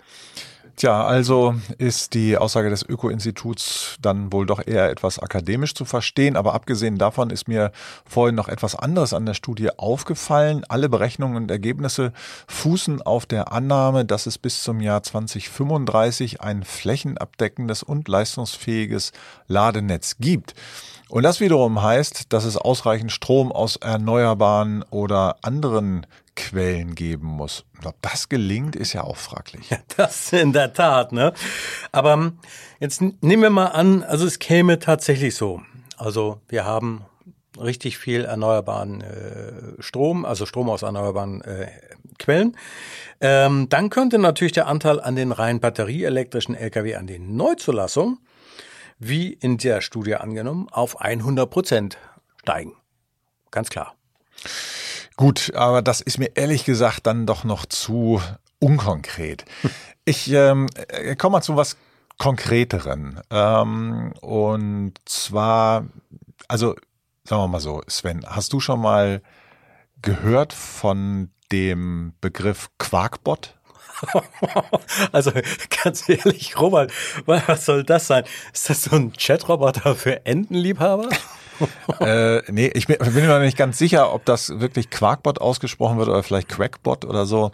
Tja, 0.77 1.05
also 1.05 1.55
ist 1.77 2.15
die 2.15 2.37
Aussage 2.37 2.69
des 2.69 2.83
Öko-Instituts 2.83 3.95
dann 4.01 4.33
wohl 4.33 4.45
doch 4.45 4.61
eher 4.65 4.89
etwas 4.89 5.19
akademisch 5.19 5.73
zu 5.73 5.85
verstehen. 5.85 6.35
Aber 6.35 6.53
abgesehen 6.53 6.97
davon 6.97 7.29
ist 7.29 7.47
mir 7.47 7.71
vorhin 8.05 8.35
noch 8.35 8.49
etwas 8.49 8.75
anderes 8.75 9.13
an 9.13 9.25
der 9.25 9.35
Studie 9.35 9.69
aufgefallen. 9.77 10.65
Alle 10.67 10.89
Berechnungen 10.89 11.37
und 11.37 11.49
Ergebnisse 11.49 12.11
fußen 12.47 13.01
auf 13.01 13.25
der 13.25 13.53
Annahme, 13.53 14.03
dass 14.03 14.25
es 14.25 14.37
bis 14.37 14.63
zum 14.63 14.81
Jahr 14.81 15.01
2035 15.01 16.41
ein 16.41 16.65
flächenabdeckendes 16.65 17.81
und 17.81 18.09
leistungsfähiges 18.09 19.13
Ladenetz 19.47 20.17
gibt. 20.19 20.55
Und 21.09 21.23
das 21.23 21.39
wiederum 21.39 21.81
heißt, 21.81 22.33
dass 22.33 22.45
es 22.45 22.57
ausreichend 22.57 23.11
Strom 23.11 23.51
aus 23.51 23.75
erneuerbaren 23.75 24.83
oder 24.89 25.37
anderen 25.43 26.07
Quellen 26.35 26.95
geben 26.95 27.27
muss. 27.27 27.63
Ob 27.85 27.95
das 28.01 28.27
gelingt, 28.27 28.75
ist 28.75 28.93
ja 28.93 29.03
auch 29.03 29.17
fraglich. 29.17 29.69
Ja, 29.69 29.77
das 29.95 30.33
in 30.33 30.51
der 30.51 30.73
Tat, 30.73 31.11
ne? 31.11 31.33
Aber 31.91 32.13
ähm, 32.13 32.39
jetzt 32.79 33.01
nehmen 33.01 33.43
wir 33.43 33.49
mal 33.49 33.67
an, 33.67 34.03
also 34.03 34.25
es 34.25 34.39
käme 34.39 34.79
tatsächlich 34.79 35.35
so. 35.35 35.61
Also 35.97 36.41
wir 36.49 36.65
haben 36.65 37.05
richtig 37.59 37.97
viel 37.97 38.25
erneuerbaren 38.25 39.01
äh, 39.01 39.81
Strom, 39.81 40.25
also 40.25 40.45
Strom 40.45 40.69
aus 40.69 40.81
erneuerbaren 40.81 41.41
äh, 41.41 41.67
Quellen. 42.19 42.57
Ähm, 43.21 43.67
dann 43.69 43.89
könnte 43.89 44.19
natürlich 44.19 44.53
der 44.53 44.67
Anteil 44.67 44.99
an 44.99 45.15
den 45.15 45.31
rein 45.31 45.59
batterieelektrischen 45.59 46.55
Lkw 46.55 46.95
an 46.95 47.07
den 47.07 47.35
Neuzulassungen 47.35 48.19
wie 48.99 49.33
in 49.33 49.57
der 49.57 49.81
Studie 49.81 50.15
angenommen, 50.15 50.67
auf 50.71 51.01
100 51.01 51.49
Prozent 51.49 51.97
steigen. 52.41 52.73
Ganz 53.51 53.69
klar. 53.69 53.95
Gut, 55.15 55.53
aber 55.55 55.81
das 55.81 56.01
ist 56.01 56.17
mir 56.17 56.35
ehrlich 56.35 56.65
gesagt 56.65 57.07
dann 57.07 57.25
doch 57.25 57.43
noch 57.43 57.65
zu 57.65 58.21
unkonkret. 58.59 59.45
Ich 60.07 60.31
ähm, 60.31 60.67
äh, 60.89 61.15
komme 61.15 61.37
mal 61.37 61.41
zu 61.41 61.55
was 61.55 61.77
Konkreteren. 62.19 63.19
Ähm, 63.31 64.13
und 64.21 64.93
zwar, 65.05 65.87
also 66.47 66.75
sagen 67.23 67.41
wir 67.41 67.47
mal 67.47 67.59
so, 67.59 67.81
Sven, 67.87 68.23
hast 68.23 68.53
du 68.53 68.59
schon 68.59 68.81
mal 68.81 69.23
gehört 70.03 70.53
von 70.53 71.31
dem 71.51 72.13
Begriff 72.21 72.69
Quarkbot? 72.77 73.55
also 75.11 75.31
ganz 75.83 76.07
ehrlich, 76.09 76.59
Robert, 76.59 76.91
was 77.25 77.65
soll 77.65 77.83
das 77.83 78.07
sein? 78.07 78.23
Ist 78.53 78.69
das 78.69 78.83
so 78.83 78.95
ein 78.95 79.13
Chatroboter 79.13 79.95
für 79.95 80.25
Entenliebhaber? 80.25 81.09
Äh, 81.99 82.41
nee, 82.51 82.71
ich 82.73 82.87
bin, 82.87 82.97
bin 82.97 83.13
mir 83.13 83.27
noch 83.27 83.39
nicht 83.39 83.57
ganz 83.57 83.77
sicher, 83.77 84.13
ob 84.13 84.25
das 84.25 84.59
wirklich 84.59 84.89
Quarkbot 84.89 85.39
ausgesprochen 85.41 85.97
wird 85.97 86.09
oder 86.09 86.23
vielleicht 86.23 86.49
Quackbot 86.49 87.05
oder 87.05 87.25
so. 87.25 87.51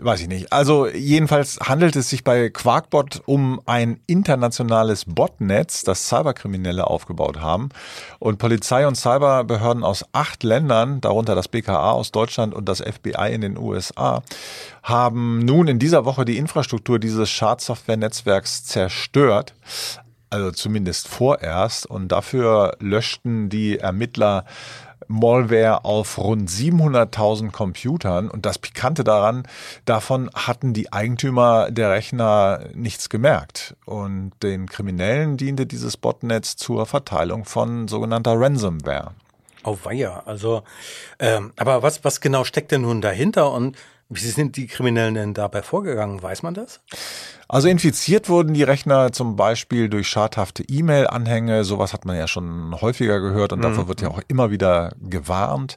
Weiß 0.00 0.20
ich 0.20 0.28
nicht. 0.28 0.52
Also 0.52 0.86
jedenfalls 0.86 1.58
handelt 1.60 1.96
es 1.96 2.10
sich 2.10 2.24
bei 2.24 2.50
Quarkbot 2.50 3.22
um 3.26 3.60
ein 3.66 4.00
internationales 4.06 5.04
Botnetz, 5.06 5.82
das 5.82 6.08
Cyberkriminelle 6.08 6.86
aufgebaut 6.86 7.40
haben. 7.40 7.70
Und 8.18 8.38
Polizei 8.38 8.86
und 8.86 8.96
Cyberbehörden 8.96 9.82
aus 9.82 10.04
acht 10.12 10.42
Ländern, 10.42 11.00
darunter 11.00 11.34
das 11.34 11.48
BKA 11.48 11.92
aus 11.92 12.12
Deutschland 12.12 12.54
und 12.54 12.68
das 12.68 12.80
FBI 12.80 13.32
in 13.32 13.40
den 13.40 13.58
USA, 13.58 14.22
haben 14.82 15.40
nun 15.40 15.68
in 15.68 15.78
dieser 15.78 16.04
Woche 16.04 16.24
die 16.24 16.38
Infrastruktur 16.38 16.98
dieses 16.98 17.30
Schadsoftware-Netzwerks 17.30 18.64
zerstört 18.64 19.54
also 20.32 20.50
zumindest 20.50 21.08
vorerst. 21.08 21.86
Und 21.86 22.08
dafür 22.08 22.76
löschten 22.80 23.48
die 23.48 23.78
Ermittler 23.78 24.44
Malware 25.08 25.84
auf 25.84 26.18
rund 26.18 26.48
700.000 26.48 27.50
Computern. 27.50 28.30
Und 28.30 28.46
das 28.46 28.58
Pikante 28.58 29.04
daran, 29.04 29.44
davon 29.84 30.30
hatten 30.34 30.72
die 30.72 30.92
Eigentümer 30.92 31.70
der 31.70 31.90
Rechner 31.90 32.64
nichts 32.74 33.08
gemerkt. 33.08 33.76
Und 33.84 34.32
den 34.42 34.68
Kriminellen 34.68 35.36
diente 35.36 35.66
dieses 35.66 35.96
Botnetz 35.96 36.56
zur 36.56 36.86
Verteilung 36.86 37.44
von 37.44 37.88
sogenannter 37.88 38.32
Ransomware. 38.38 39.12
Oh 39.64 39.78
weia, 39.84 40.24
also, 40.26 40.64
ähm, 41.20 41.52
aber 41.56 41.84
was, 41.84 42.04
was 42.04 42.20
genau 42.20 42.42
steckt 42.42 42.72
denn 42.72 42.82
nun 42.82 43.00
dahinter 43.00 43.52
und 43.52 43.76
wie 44.08 44.20
sind 44.20 44.56
die 44.56 44.66
Kriminellen 44.66 45.14
denn 45.14 45.34
dabei 45.34 45.62
vorgegangen? 45.62 46.22
Weiß 46.22 46.42
man 46.42 46.54
das? 46.54 46.80
Also 47.52 47.68
infiziert 47.68 48.30
wurden 48.30 48.54
die 48.54 48.62
Rechner 48.62 49.12
zum 49.12 49.36
Beispiel 49.36 49.90
durch 49.90 50.08
schadhafte 50.08 50.64
E-Mail-Anhänge. 50.66 51.64
Sowas 51.64 51.92
hat 51.92 52.06
man 52.06 52.16
ja 52.16 52.26
schon 52.26 52.80
häufiger 52.80 53.20
gehört 53.20 53.52
und 53.52 53.58
mhm. 53.58 53.64
davor 53.64 53.88
wird 53.88 54.00
ja 54.00 54.08
auch 54.08 54.22
immer 54.26 54.50
wieder 54.50 54.94
gewarnt. 55.02 55.76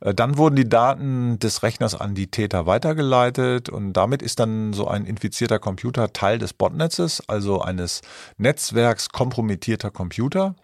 Äh, 0.00 0.14
dann 0.14 0.38
wurden 0.38 0.54
die 0.54 0.68
Daten 0.68 1.40
des 1.40 1.64
Rechners 1.64 1.96
an 1.96 2.14
die 2.14 2.28
Täter 2.28 2.66
weitergeleitet 2.66 3.68
und 3.68 3.94
damit 3.94 4.22
ist 4.22 4.38
dann 4.38 4.72
so 4.72 4.86
ein 4.86 5.04
infizierter 5.04 5.58
Computer 5.58 6.12
Teil 6.12 6.38
des 6.38 6.52
Botnetzes, 6.52 7.20
also 7.26 7.60
eines 7.60 8.02
Netzwerks 8.38 9.08
kompromittierter 9.08 9.90
Computer. 9.90 10.54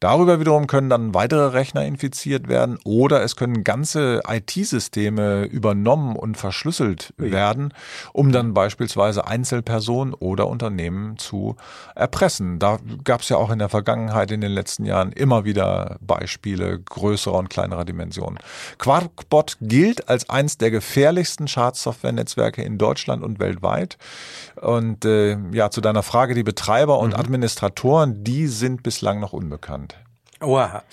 Darüber 0.00 0.40
wiederum 0.40 0.66
können 0.66 0.88
dann 0.88 1.12
weitere 1.12 1.48
Rechner 1.48 1.84
infiziert 1.84 2.48
werden 2.48 2.78
oder 2.84 3.22
es 3.22 3.36
können 3.36 3.64
ganze 3.64 4.22
IT-Systeme 4.26 5.44
übernommen 5.44 6.16
und 6.16 6.38
verschlüsselt 6.38 7.12
werden, 7.18 7.74
um 8.14 8.32
dann 8.32 8.54
beispielsweise 8.54 9.26
Einzelpersonen 9.26 10.09
aufzubauen 10.10 10.30
oder 10.30 10.48
Unternehmen 10.48 11.18
zu 11.18 11.56
erpressen. 11.94 12.58
Da 12.58 12.78
gab 13.04 13.22
es 13.22 13.28
ja 13.28 13.36
auch 13.36 13.50
in 13.50 13.58
der 13.58 13.68
Vergangenheit 13.68 14.30
in 14.30 14.40
den 14.40 14.52
letzten 14.52 14.84
Jahren 14.84 15.12
immer 15.12 15.44
wieder 15.44 15.96
Beispiele 16.00 16.78
größerer 16.80 17.38
und 17.38 17.50
kleinerer 17.50 17.84
Dimensionen. 17.84 18.38
Quarkbot 18.78 19.56
gilt 19.60 20.08
als 20.08 20.28
eines 20.30 20.58
der 20.58 20.70
gefährlichsten 20.70 21.48
Schadsoftware-Netzwerke 21.48 22.62
in 22.62 22.78
Deutschland 22.78 23.22
und 23.22 23.38
weltweit. 23.38 23.98
Und 24.60 25.04
äh, 25.04 25.38
ja, 25.52 25.70
zu 25.70 25.80
deiner 25.80 26.02
Frage, 26.02 26.34
die 26.34 26.42
Betreiber 26.42 26.98
und 26.98 27.10
mhm. 27.10 27.20
Administratoren, 27.20 28.24
die 28.24 28.46
sind 28.46 28.82
bislang 28.82 29.20
noch 29.20 29.32
unbekannt. 29.32 29.96
Oha. 30.42 30.84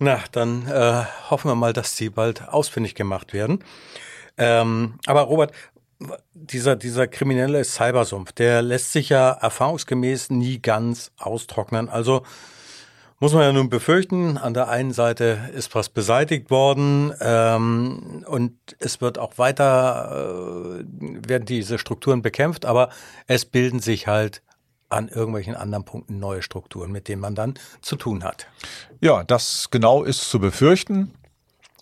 Na, 0.00 0.20
dann 0.32 0.66
äh, 0.66 1.04
hoffen 1.30 1.50
wir 1.50 1.54
mal, 1.54 1.72
dass 1.72 1.96
sie 1.96 2.10
bald 2.10 2.48
ausfindig 2.48 2.96
gemacht 2.96 3.32
werden. 3.32 3.62
Ähm, 4.36 4.98
aber 5.06 5.22
Robert, 5.22 5.52
dieser, 6.34 6.76
dieser 6.76 7.06
kriminelle 7.08 7.64
Cybersumpf, 7.64 8.32
der 8.32 8.62
lässt 8.62 8.92
sich 8.92 9.08
ja 9.08 9.30
erfahrungsgemäß 9.30 10.30
nie 10.30 10.60
ganz 10.60 11.10
austrocknen. 11.18 11.88
Also 11.88 12.22
muss 13.20 13.32
man 13.32 13.42
ja 13.42 13.52
nun 13.52 13.68
befürchten, 13.68 14.38
an 14.38 14.54
der 14.54 14.68
einen 14.68 14.92
Seite 14.92 15.50
ist 15.52 15.74
was 15.74 15.88
beseitigt 15.88 16.50
worden 16.50 17.12
ähm, 17.20 18.24
und 18.28 18.54
es 18.78 19.00
wird 19.00 19.18
auch 19.18 19.38
weiter, 19.38 20.78
äh, 20.80 21.28
werden 21.28 21.44
diese 21.44 21.78
Strukturen 21.78 22.22
bekämpft, 22.22 22.64
aber 22.64 22.90
es 23.26 23.44
bilden 23.44 23.80
sich 23.80 24.06
halt 24.06 24.42
an 24.88 25.08
irgendwelchen 25.08 25.56
anderen 25.56 25.84
Punkten 25.84 26.20
neue 26.20 26.42
Strukturen, 26.42 26.92
mit 26.92 27.08
denen 27.08 27.20
man 27.20 27.34
dann 27.34 27.54
zu 27.82 27.96
tun 27.96 28.22
hat. 28.22 28.46
Ja, 29.00 29.24
das 29.24 29.68
genau 29.70 30.04
ist 30.04 30.30
zu 30.30 30.38
befürchten. 30.38 31.12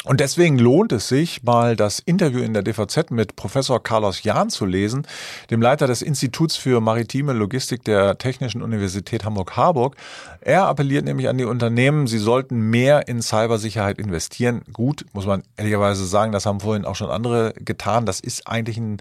Und 0.07 0.21
deswegen 0.21 0.57
lohnt 0.57 0.93
es 0.93 1.09
sich, 1.09 1.43
mal 1.43 1.75
das 1.75 1.99
Interview 1.99 2.39
in 2.39 2.55
der 2.55 2.63
DVZ 2.63 3.11
mit 3.11 3.35
Professor 3.35 3.83
Carlos 3.83 4.23
Jahn 4.23 4.51
zu 4.51 4.65
lesen, 4.65 5.05
dem 5.51 5.61
Leiter 5.61 5.89
des 5.89 6.01
Instituts 6.01 6.57
für 6.57 6.81
maritime 6.81 7.33
Logistik 7.33 7.83
der 7.83 8.17
Technischen 8.17 8.63
Universität 8.63 9.25
Hamburg-Harburg. 9.25 9.97
Er 10.41 10.69
appelliert 10.69 11.05
nämlich 11.05 11.29
an 11.29 11.39
die 11.39 11.45
Unternehmen, 11.45 12.07
sie 12.07 12.19
sollten 12.19 12.71
mehr 12.71 13.09
in 13.09 13.21
Cybersicherheit 13.21 13.99
investieren. 13.99 14.63
Gut, 14.73 15.05
muss 15.13 15.27
man 15.27 15.43
ehrlicherweise 15.57 16.07
sagen, 16.07 16.31
das 16.31 16.47
haben 16.47 16.61
vorhin 16.61 16.85
auch 16.85 16.95
schon 16.95 17.11
andere 17.11 17.53
getan. 17.59 18.07
Das 18.07 18.21
ist 18.21 18.47
eigentlich 18.47 18.77
ein, 18.77 18.99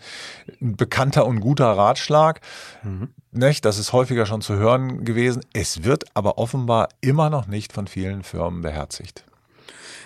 ein 0.59 0.75
bekannter 0.75 1.27
und 1.27 1.39
guter 1.39 1.67
Ratschlag. 1.67 2.41
Mhm. 2.81 3.09
Nicht? 3.31 3.63
Das 3.63 3.77
ist 3.77 3.93
häufiger 3.93 4.25
schon 4.25 4.41
zu 4.41 4.55
hören 4.55 5.05
gewesen. 5.05 5.43
Es 5.53 5.83
wird 5.83 6.05
aber 6.15 6.39
offenbar 6.39 6.89
immer 7.01 7.29
noch 7.29 7.45
nicht 7.45 7.73
von 7.73 7.85
vielen 7.85 8.23
Firmen 8.23 8.63
beherzigt. 8.63 9.23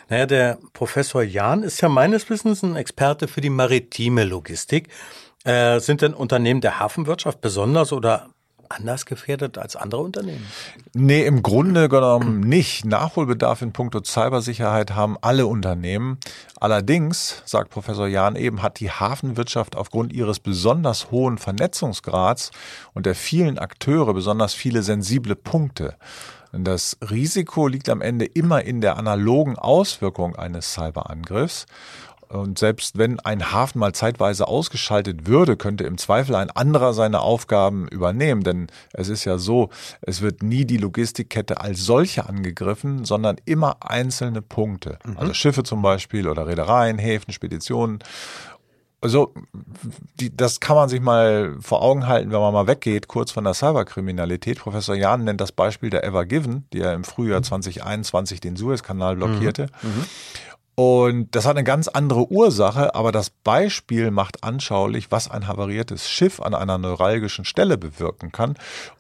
Naja, 0.09 0.25
der 0.25 0.57
Professor 0.73 1.21
Jahn 1.21 1.63
ist 1.63 1.81
ja 1.81 1.89
meines 1.89 2.29
Wissens 2.29 2.63
ein 2.63 2.75
Experte 2.75 3.27
für 3.27 3.41
die 3.41 3.49
maritime 3.49 4.23
Logistik. 4.23 4.89
Äh, 5.43 5.79
sind 5.79 6.01
denn 6.01 6.13
Unternehmen 6.13 6.61
der 6.61 6.79
Hafenwirtschaft 6.79 7.41
besonders 7.41 7.93
oder 7.93 8.29
anders 8.69 9.05
gefährdet 9.05 9.57
als 9.57 9.75
andere 9.75 10.01
Unternehmen? 10.01 10.45
Nee, 10.93 11.25
im 11.25 11.41
Grunde 11.41 11.89
genommen 11.89 12.41
nicht. 12.41 12.85
Nachholbedarf 12.85 13.61
in 13.61 13.73
puncto 13.73 14.01
Cybersicherheit 14.03 14.91
haben 14.95 15.17
alle 15.21 15.47
Unternehmen. 15.47 16.19
Allerdings, 16.59 17.41
sagt 17.45 17.71
Professor 17.71 18.07
Jahn 18.07 18.35
eben, 18.35 18.61
hat 18.61 18.79
die 18.79 18.91
Hafenwirtschaft 18.91 19.75
aufgrund 19.75 20.13
ihres 20.13 20.39
besonders 20.39 21.11
hohen 21.11 21.37
Vernetzungsgrads 21.37 22.51
und 22.93 23.05
der 23.05 23.15
vielen 23.15 23.57
Akteure 23.57 24.13
besonders 24.13 24.53
viele 24.53 24.83
sensible 24.83 25.35
Punkte. 25.35 25.95
Das 26.51 26.97
Risiko 27.09 27.67
liegt 27.67 27.89
am 27.89 28.01
Ende 28.01 28.25
immer 28.25 28.63
in 28.63 28.81
der 28.81 28.97
analogen 28.97 29.57
Auswirkung 29.57 30.35
eines 30.35 30.73
Cyberangriffs. 30.73 31.65
Und 32.29 32.59
selbst 32.59 32.97
wenn 32.99 33.19
ein 33.19 33.51
Hafen 33.51 33.79
mal 33.79 33.93
zeitweise 33.93 34.47
ausgeschaltet 34.47 35.25
würde, 35.25 35.57
könnte 35.57 35.83
im 35.85 35.97
Zweifel 35.97 36.35
ein 36.35 36.51
anderer 36.51 36.93
seine 36.93 37.21
Aufgaben 37.21 37.87
übernehmen. 37.87 38.43
Denn 38.43 38.67
es 38.93 39.09
ist 39.09 39.25
ja 39.25 39.39
so, 39.39 39.69
es 40.01 40.21
wird 40.21 40.43
nie 40.43 40.63
die 40.65 40.77
Logistikkette 40.77 41.59
als 41.59 41.83
solche 41.83 42.29
angegriffen, 42.29 43.03
sondern 43.03 43.37
immer 43.45 43.77
einzelne 43.79 44.43
Punkte. 44.43 44.99
Mhm. 45.03 45.17
Also 45.17 45.33
Schiffe 45.33 45.63
zum 45.63 45.81
Beispiel 45.81 46.27
oder 46.27 46.45
Reedereien, 46.45 46.99
Häfen, 46.99 47.33
Speditionen. 47.33 47.99
Also, 49.01 49.33
die, 50.19 50.35
das 50.35 50.59
kann 50.59 50.75
man 50.75 50.89
sich 50.89 50.99
mal 50.99 51.55
vor 51.61 51.81
Augen 51.81 52.07
halten, 52.07 52.31
wenn 52.31 52.39
man 52.39 52.53
mal 52.53 52.67
weggeht, 52.67 53.07
kurz 53.07 53.31
von 53.31 53.45
der 53.45 53.53
Cyberkriminalität. 53.53 54.59
Professor 54.59 54.95
Jahn 54.95 55.23
nennt 55.23 55.39
das 55.39 55.53
Beispiel 55.53 55.89
der 55.89 56.03
Ever 56.03 56.25
Given, 56.25 56.65
die 56.73 56.79
ja 56.79 56.93
im 56.93 57.03
Frühjahr 57.03 57.41
2021 57.41 58.41
den 58.41 58.57
Suezkanal 58.57 59.15
blockierte. 59.15 59.67
Mhm. 59.81 59.89
Mhm. 59.89 60.05
Und 60.79 61.35
das 61.35 61.45
hat 61.45 61.57
eine 61.57 61.65
ganz 61.65 61.89
andere 61.89 62.31
Ursache, 62.31 62.95
aber 62.95 63.11
das 63.11 63.29
Beispiel 63.29 64.11
macht 64.11 64.45
anschaulich, 64.45 65.11
was 65.11 65.29
ein 65.29 65.45
havariertes 65.45 66.09
Schiff 66.09 66.39
an 66.39 66.55
einer 66.55 66.77
neuralgischen 66.77 67.43
Stelle 67.43 67.77
bewirken 67.77 68.31
kann. 68.31 68.55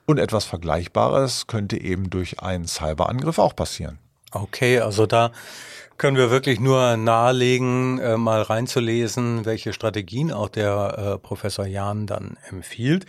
Und 0.05 0.17
etwas 0.17 0.43
Vergleichbares 0.43 1.47
könnte 1.47 1.79
eben 1.79 2.09
durch 2.09 2.41
einen 2.41 2.67
Cyberangriff 2.67 3.39
auch 3.39 3.55
passieren. 3.55 3.97
Okay, 4.31 4.79
also 4.79 5.05
da 5.05 5.31
können 5.97 6.17
wir 6.17 6.31
wirklich 6.31 6.59
nur 6.59 6.97
nahelegen, 6.97 7.99
äh, 7.99 8.17
mal 8.17 8.41
reinzulesen, 8.41 9.45
welche 9.45 9.73
Strategien 9.73 10.31
auch 10.31 10.49
der 10.49 10.97
äh, 10.97 11.17
Professor 11.17 11.65
Jahn 11.65 12.07
dann 12.07 12.37
empfiehlt. 12.49 13.05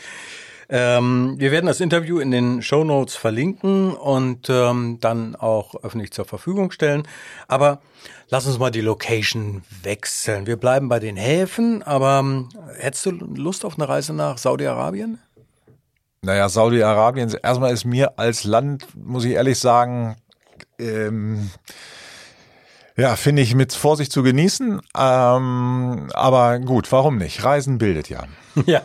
Ähm, 0.68 1.34
wir 1.38 1.50
werden 1.50 1.66
das 1.66 1.80
Interview 1.80 2.20
in 2.20 2.30
den 2.30 2.62
Show 2.62 2.84
Notes 2.84 3.16
verlinken 3.16 3.92
und 3.92 4.48
ähm, 4.48 4.98
dann 5.00 5.34
auch 5.36 5.74
öffentlich 5.82 6.12
zur 6.12 6.24
Verfügung 6.24 6.70
stellen. 6.70 7.02
Aber 7.48 7.80
lass 8.28 8.46
uns 8.46 8.58
mal 8.58 8.70
die 8.70 8.80
Location 8.80 9.62
wechseln. 9.82 10.46
Wir 10.46 10.56
bleiben 10.56 10.88
bei 10.88 11.00
den 11.00 11.16
Häfen, 11.16 11.82
aber 11.82 12.20
ähm, 12.20 12.48
hättest 12.78 13.06
du 13.06 13.10
Lust 13.10 13.64
auf 13.64 13.78
eine 13.78 13.88
Reise 13.88 14.14
nach 14.14 14.38
Saudi-Arabien? 14.38 15.18
Naja, 16.22 16.48
Saudi-Arabien, 16.48 17.34
erstmal 17.42 17.72
ist 17.72 17.84
mir 17.84 18.18
als 18.18 18.44
Land, 18.44 18.86
muss 18.94 19.24
ich 19.24 19.32
ehrlich 19.32 19.58
sagen, 19.58 20.16
ähm, 20.80 21.50
ja, 22.96 23.16
finde 23.16 23.42
ich 23.42 23.54
mit 23.54 23.72
Vorsicht 23.72 24.12
zu 24.12 24.22
genießen. 24.22 24.80
Ähm, 24.96 26.08
aber 26.12 26.58
gut, 26.58 26.92
warum 26.92 27.16
nicht? 27.16 27.44
Reisen 27.44 27.78
bildet 27.78 28.08
ja. 28.08 28.24
Ja, 28.66 28.82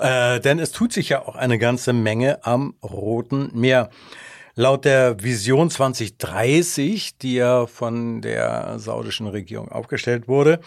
äh, 0.00 0.40
denn 0.40 0.58
es 0.58 0.72
tut 0.72 0.92
sich 0.92 1.10
ja 1.10 1.22
auch 1.22 1.36
eine 1.36 1.58
ganze 1.58 1.92
Menge 1.92 2.44
am 2.44 2.74
Roten 2.82 3.50
Meer. 3.52 3.90
Laut 4.58 4.86
der 4.86 5.22
Vision 5.22 5.70
2030, 5.70 7.18
die 7.18 7.34
ja 7.34 7.66
von 7.66 8.22
der 8.22 8.78
saudischen 8.78 9.26
Regierung 9.26 9.68
aufgestellt 9.68 10.28
wurde, 10.28 10.60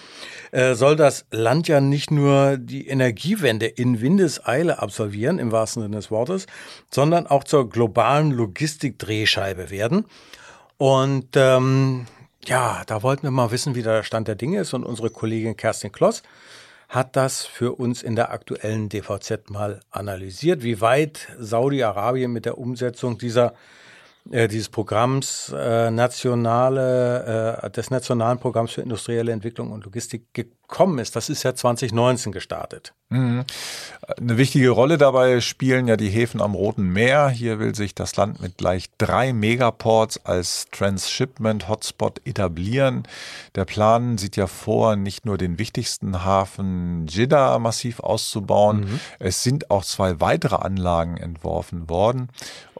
äh, 0.51 0.75
soll 0.75 0.95
das 0.95 1.25
Land 1.31 1.67
ja 1.67 1.81
nicht 1.81 2.11
nur 2.11 2.57
die 2.57 2.87
Energiewende 2.87 3.65
in 3.65 3.99
Windeseile 3.99 4.79
absolvieren, 4.79 5.39
im 5.39 5.51
wahrsten 5.51 5.81
Sinne 5.81 5.95
des 5.95 6.11
Wortes, 6.11 6.45
sondern 6.91 7.25
auch 7.25 7.43
zur 7.43 7.67
globalen 7.67 8.29
Logistikdrehscheibe 8.29 9.71
werden. 9.71 10.05
Und 10.79 11.35
ähm, 11.35 12.05
ja, 12.45 12.83
da 12.87 13.03
wollten 13.03 13.23
wir 13.23 13.31
mal 13.31 13.51
wissen, 13.51 13.75
wie 13.75 13.83
der 13.83 14.01
Stand 14.03 14.29
der 14.29 14.35
Dinge 14.35 14.61
ist. 14.61 14.73
Und 14.73 14.85
unsere 14.85 15.09
Kollegin 15.09 15.57
Kerstin 15.57 15.91
Kloss 15.91 16.23
hat 16.87 17.17
das 17.17 17.45
für 17.45 17.73
uns 17.73 18.01
in 18.01 18.15
der 18.15 18.31
aktuellen 18.31 18.87
DVZ 18.87 19.49
mal 19.49 19.81
analysiert, 19.91 20.63
wie 20.63 20.79
weit 20.79 21.27
Saudi-Arabien 21.37 22.31
mit 22.31 22.45
der 22.45 22.57
Umsetzung 22.57 23.17
dieser 23.17 23.55
äh, 24.31 24.47
dieses 24.47 24.69
Programms 24.69 25.53
äh, 25.55 25.91
nationale 25.91 27.61
äh, 27.63 27.69
des 27.69 27.89
nationalen 27.89 28.39
Programms 28.39 28.71
für 28.71 28.81
industrielle 28.81 29.31
Entwicklung 29.31 29.71
und 29.71 29.85
Logistik 29.85 30.33
gekommen 30.33 30.99
ist. 30.99 31.15
Das 31.15 31.29
ist 31.29 31.43
ja 31.43 31.55
2019 31.55 32.31
gestartet. 32.31 32.93
Mhm. 33.09 33.43
Eine 34.19 34.37
wichtige 34.37 34.69
Rolle 34.69 34.99
dabei 34.99 35.41
spielen 35.41 35.87
ja 35.87 35.97
die 35.97 36.09
Häfen 36.09 36.41
am 36.41 36.53
Roten 36.53 36.89
Meer. 36.89 37.29
Hier 37.29 37.57
will 37.57 37.73
sich 37.73 37.95
das 37.95 38.15
Land 38.17 38.39
mit 38.39 38.57
gleich 38.57 38.85
drei 38.99 39.33
Megaports 39.33 40.23
als 40.25 40.67
Transshipment 40.71 41.67
Hotspot 41.67 42.21
etablieren. 42.25 43.03
Der 43.55 43.65
Plan 43.65 44.19
sieht 44.19 44.35
ja 44.35 44.45
vor, 44.45 44.95
nicht 44.95 45.25
nur 45.25 45.39
den 45.39 45.57
wichtigsten 45.57 46.23
Hafen 46.23 47.07
Jeddah 47.07 47.57
massiv 47.57 47.99
auszubauen. 47.99 48.81
Mhm. 48.81 48.99
Es 49.17 49.41
sind 49.41 49.71
auch 49.71 49.83
zwei 49.83 50.21
weitere 50.21 50.57
Anlagen 50.57 51.17
entworfen 51.17 51.89
worden. 51.89 52.29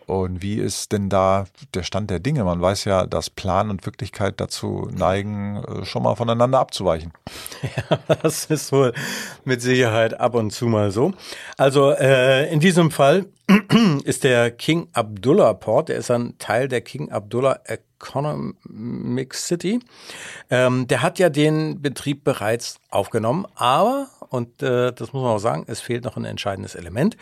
Und 0.10 0.42
wie 0.42 0.56
ist 0.56 0.92
denn 0.92 1.08
da 1.08 1.46
der 1.76 1.84
Stand 1.84 2.10
der 2.10 2.20
Dinge? 2.20 2.44
Man 2.44 2.60
weiß 2.60 2.86
ja, 2.86 3.06
dass 3.06 3.30
Plan 3.30 3.70
und 3.70 3.86
Wirklichkeit 3.86 4.42
dazu 4.42 4.90
neigen, 4.92 5.64
äh, 5.64 5.86
schon 5.86 6.02
mal 6.02 6.16
voneinander 6.16 6.60
abzuweichen. 6.60 7.14
Ja, 7.62 8.16
das 8.22 8.46
ist 8.46 8.72
wohl 8.72 8.94
mit 9.44 9.62
Sicherheit 9.62 10.20
ab 10.20 10.34
und 10.34 10.52
zu 10.52 10.66
mal 10.66 10.92
so. 10.92 11.14
Also 11.58 11.92
äh, 11.92 12.52
in 12.52 12.60
diesem 12.60 12.90
Fall 12.90 13.26
ist 14.06 14.24
der 14.24 14.50
King 14.50 14.88
Abdullah 14.94 15.54
Port, 15.54 15.90
der 15.90 15.98
ist 15.98 16.10
ein 16.10 16.38
Teil 16.40 16.68
der 16.68 16.82
King 16.82 17.12
Abdullah 17.12 17.60
Economic 17.66 19.36
City. 19.36 19.80
Ähm, 20.50 20.88
der 20.88 21.04
hat 21.04 21.20
ja 21.20 21.30
den 21.30 21.82
Betrieb 21.82 22.24
bereits 22.24 22.80
aufgenommen, 22.90 23.46
aber, 23.56 24.08
und 24.30 24.64
äh, 24.64 24.92
das 24.94 25.14
muss 25.14 25.22
man 25.22 25.34
auch 25.34 25.40
sagen, 25.40 25.66
es 25.68 25.82
fehlt 25.82 26.06
noch 26.06 26.18
ein 26.18 26.26
entscheidendes 26.26 26.76
Element. 26.76 27.18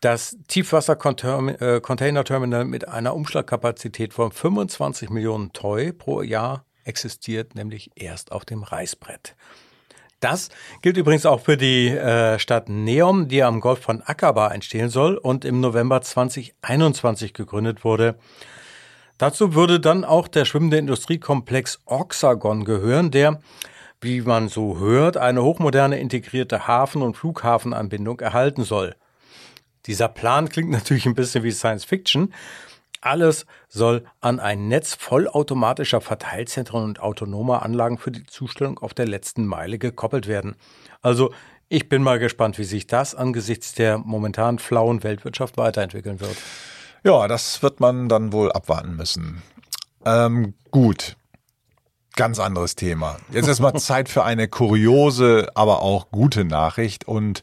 Das 0.00 0.36
Tiefwasser-Container-Terminal 0.48 2.66
mit 2.66 2.86
einer 2.86 3.14
Umschlagkapazität 3.14 4.12
von 4.12 4.30
25 4.30 5.08
Millionen 5.08 5.54
Toy 5.54 5.92
pro 5.92 6.20
Jahr 6.22 6.66
existiert 6.84 7.54
nämlich 7.54 7.90
erst 7.94 8.30
auf 8.30 8.44
dem 8.44 8.62
Reißbrett. 8.62 9.34
Das 10.20 10.50
gilt 10.82 10.98
übrigens 10.98 11.26
auch 11.26 11.40
für 11.40 11.56
die 11.56 11.88
äh, 11.88 12.38
Stadt 12.38 12.68
Neom, 12.68 13.28
die 13.28 13.42
am 13.42 13.60
Golf 13.60 13.80
von 13.80 14.02
Aqaba 14.02 14.48
entstehen 14.48 14.88
soll 14.88 15.16
und 15.16 15.44
im 15.44 15.60
November 15.60 16.00
2021 16.00 17.34
gegründet 17.34 17.84
wurde. 17.84 18.16
Dazu 19.18 19.54
würde 19.54 19.80
dann 19.80 20.04
auch 20.04 20.28
der 20.28 20.44
schwimmende 20.44 20.76
Industriekomplex 20.76 21.80
Oxagon 21.86 22.64
gehören, 22.64 23.10
der, 23.10 23.40
wie 24.00 24.20
man 24.20 24.48
so 24.48 24.78
hört, 24.78 25.16
eine 25.16 25.42
hochmoderne 25.42 25.98
integrierte 25.98 26.66
Hafen- 26.66 27.02
und 27.02 27.16
Flughafenanbindung 27.16 28.20
erhalten 28.20 28.64
soll. 28.64 28.94
Dieser 29.86 30.08
Plan 30.08 30.48
klingt 30.48 30.70
natürlich 30.70 31.06
ein 31.06 31.14
bisschen 31.14 31.44
wie 31.44 31.52
Science 31.52 31.84
Fiction. 31.84 32.32
Alles 33.00 33.46
soll 33.68 34.04
an 34.20 34.40
ein 34.40 34.68
Netz 34.68 34.94
vollautomatischer 34.94 36.00
Verteilzentren 36.00 36.82
und 36.82 37.00
autonomer 37.00 37.62
Anlagen 37.62 37.98
für 37.98 38.10
die 38.10 38.26
Zustellung 38.26 38.78
auf 38.78 38.94
der 38.94 39.06
letzten 39.06 39.46
Meile 39.46 39.78
gekoppelt 39.78 40.26
werden. 40.26 40.56
Also 41.02 41.32
ich 41.68 41.88
bin 41.88 42.02
mal 42.02 42.18
gespannt, 42.18 42.58
wie 42.58 42.64
sich 42.64 42.86
das 42.86 43.14
angesichts 43.14 43.74
der 43.74 43.98
momentan 43.98 44.58
flauen 44.58 45.02
Weltwirtschaft 45.02 45.56
weiterentwickeln 45.56 46.20
wird. 46.20 46.36
Ja, 47.04 47.28
das 47.28 47.62
wird 47.62 47.80
man 47.80 48.08
dann 48.08 48.32
wohl 48.32 48.50
abwarten 48.50 48.96
müssen. 48.96 49.42
Ähm, 50.04 50.54
gut. 50.70 51.16
Ganz 52.14 52.38
anderes 52.38 52.76
Thema. 52.76 53.18
Jetzt 53.30 53.48
ist 53.48 53.60
mal 53.60 53.74
Zeit 53.78 54.08
für 54.08 54.24
eine 54.24 54.48
kuriose, 54.48 55.48
aber 55.54 55.82
auch 55.82 56.10
gute 56.10 56.44
Nachricht 56.44 57.06
und 57.06 57.42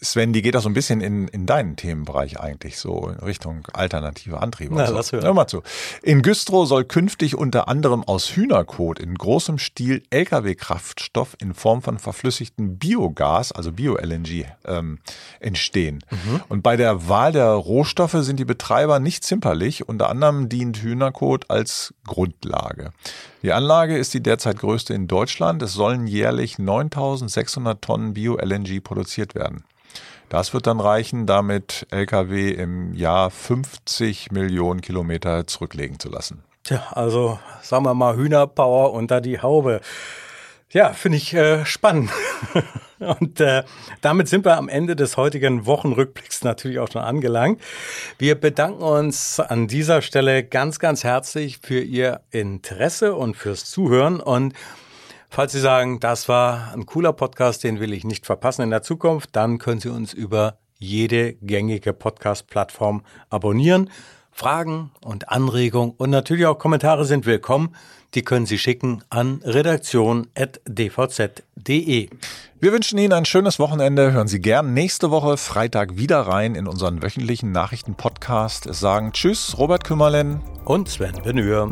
Sven, 0.00 0.32
die 0.32 0.42
geht 0.42 0.56
auch 0.56 0.62
so 0.62 0.68
ein 0.68 0.74
bisschen 0.74 1.00
in, 1.00 1.28
in 1.28 1.46
deinen 1.46 1.76
Themenbereich 1.76 2.38
eigentlich, 2.38 2.78
so 2.78 3.08
in 3.08 3.18
Richtung 3.24 3.66
alternative 3.72 4.40
Antriebe. 4.40 4.74
Na, 4.74 4.86
so. 4.86 4.94
lass 4.94 5.12
hören. 5.12 5.24
Hör 5.24 5.34
mal 5.34 5.46
zu. 5.46 5.62
In 6.02 6.22
Güstrow 6.22 6.66
soll 6.66 6.84
künftig 6.84 7.36
unter 7.36 7.68
anderem 7.68 8.04
aus 8.04 8.36
Hühnerkot 8.36 8.98
in 8.98 9.14
großem 9.14 9.58
Stil 9.58 10.02
Lkw-Kraftstoff 10.10 11.36
in 11.40 11.54
Form 11.54 11.82
von 11.82 11.98
verflüssigtem 11.98 12.78
Biogas, 12.78 13.52
also 13.52 13.72
Bio-LNG, 13.72 14.44
ähm, 14.66 14.98
entstehen. 15.40 16.04
Mhm. 16.10 16.42
Und 16.48 16.62
bei 16.62 16.76
der 16.76 17.08
Wahl 17.08 17.32
der 17.32 17.50
Rohstoffe 17.50 18.16
sind 18.20 18.38
die 18.38 18.44
Betreiber 18.44 19.00
nicht 19.00 19.24
zimperlich. 19.24 19.88
Unter 19.88 20.10
anderem 20.10 20.48
dient 20.48 20.78
Hühnerkot 20.78 21.50
als 21.50 21.94
Grundlage. 22.06 22.90
Die 23.42 23.52
Anlage 23.52 23.96
ist 23.96 24.12
die 24.12 24.22
derzeit 24.22 24.58
größte 24.58 24.92
in 24.92 25.08
Deutschland. 25.08 25.62
Es 25.62 25.72
sollen 25.72 26.06
jährlich 26.06 26.58
9600 26.58 27.80
Tonnen 27.80 28.14
Bio-LNG 28.14 28.80
produziert 28.82 29.34
werden. 29.34 29.64
Das 30.28 30.52
wird 30.52 30.66
dann 30.66 30.80
reichen, 30.80 31.26
damit 31.26 31.86
Lkw 31.90 32.50
im 32.50 32.94
Jahr 32.94 33.30
50 33.30 34.32
Millionen 34.32 34.80
Kilometer 34.80 35.46
zurücklegen 35.46 36.00
zu 36.00 36.08
lassen. 36.08 36.42
Tja, 36.64 36.82
also 36.90 37.38
sagen 37.62 37.84
wir 37.84 37.94
mal 37.94 38.16
Hühnerpower 38.16 38.92
unter 38.92 39.20
die 39.20 39.40
Haube. 39.40 39.80
Ja, 40.70 40.92
finde 40.92 41.18
ich 41.18 41.32
äh, 41.32 41.64
spannend. 41.64 42.10
Und 42.98 43.40
äh, 43.40 43.62
damit 44.00 44.26
sind 44.28 44.44
wir 44.44 44.56
am 44.56 44.68
Ende 44.68 44.96
des 44.96 45.16
heutigen 45.16 45.64
Wochenrückblicks 45.64 46.42
natürlich 46.42 46.80
auch 46.80 46.90
schon 46.90 47.02
angelangt. 47.02 47.60
Wir 48.18 48.34
bedanken 48.34 48.82
uns 48.82 49.38
an 49.38 49.68
dieser 49.68 50.02
Stelle 50.02 50.42
ganz, 50.42 50.78
ganz 50.78 51.04
herzlich 51.04 51.60
für 51.62 51.80
Ihr 51.80 52.20
Interesse 52.30 53.14
und 53.14 53.36
fürs 53.36 53.64
Zuhören. 53.66 54.18
Und 54.18 54.54
falls 55.30 55.52
Sie 55.52 55.60
sagen, 55.60 56.00
das 56.00 56.28
war 56.28 56.72
ein 56.72 56.86
cooler 56.86 57.12
Podcast, 57.12 57.64
den 57.64 57.80
will 57.80 57.92
ich 57.92 58.04
nicht 58.04 58.26
verpassen 58.26 58.62
in 58.62 58.70
der 58.70 58.82
Zukunft, 58.82 59.30
dann 59.32 59.58
können 59.58 59.80
Sie 59.80 59.88
uns 59.88 60.12
über 60.12 60.58
jede 60.78 61.34
gängige 61.34 61.92
Podcast-Plattform 61.92 63.02
abonnieren. 63.30 63.90
Fragen 64.32 64.90
und 65.02 65.30
Anregungen 65.30 65.94
und 65.96 66.10
natürlich 66.10 66.44
auch 66.44 66.58
Kommentare 66.58 67.06
sind 67.06 67.24
willkommen. 67.24 67.74
Die 68.14 68.22
können 68.22 68.44
Sie 68.44 68.58
schicken 68.58 69.02
an 69.08 69.40
redaktion.dvz.de. 69.42 72.10
Wir 72.60 72.72
wünschen 72.72 72.98
Ihnen 72.98 73.14
ein 73.14 73.24
schönes 73.24 73.58
Wochenende. 73.58 74.12
Hören 74.12 74.28
Sie 74.28 74.40
gern 74.40 74.74
nächste 74.74 75.10
Woche 75.10 75.38
Freitag 75.38 75.96
wieder 75.96 76.20
rein 76.20 76.54
in 76.54 76.66
unseren 76.66 77.02
wöchentlichen 77.02 77.52
Nachrichten-Podcast. 77.52 78.66
Es 78.66 78.80
sagen 78.80 79.12
Tschüss, 79.12 79.56
Robert 79.58 79.84
Kümmerlen. 79.84 80.42
Und 80.64 80.90
Sven 80.90 81.22
Benür. 81.22 81.70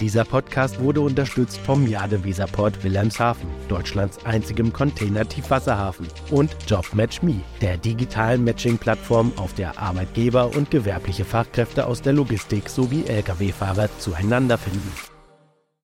Dieser 0.00 0.24
Podcast 0.24 0.78
wurde 0.78 1.00
unterstützt 1.00 1.58
vom 1.58 1.86
Jadeweserport 1.86 2.84
Wilhelmshaven, 2.84 3.48
Deutschlands 3.68 4.18
einzigem 4.26 4.70
Container-Tiefwasserhafen, 4.70 6.06
und 6.30 6.54
JobMatchMe, 6.68 7.40
der 7.62 7.78
digitalen 7.78 8.44
Matching-Plattform, 8.44 9.32
auf 9.36 9.54
der 9.54 9.78
Arbeitgeber 9.78 10.54
und 10.54 10.70
gewerbliche 10.70 11.24
Fachkräfte 11.24 11.86
aus 11.86 12.02
der 12.02 12.12
Logistik 12.12 12.68
sowie 12.68 13.04
Lkw-Fahrer 13.06 13.88
zueinander 13.98 14.58
finden. 14.58 15.15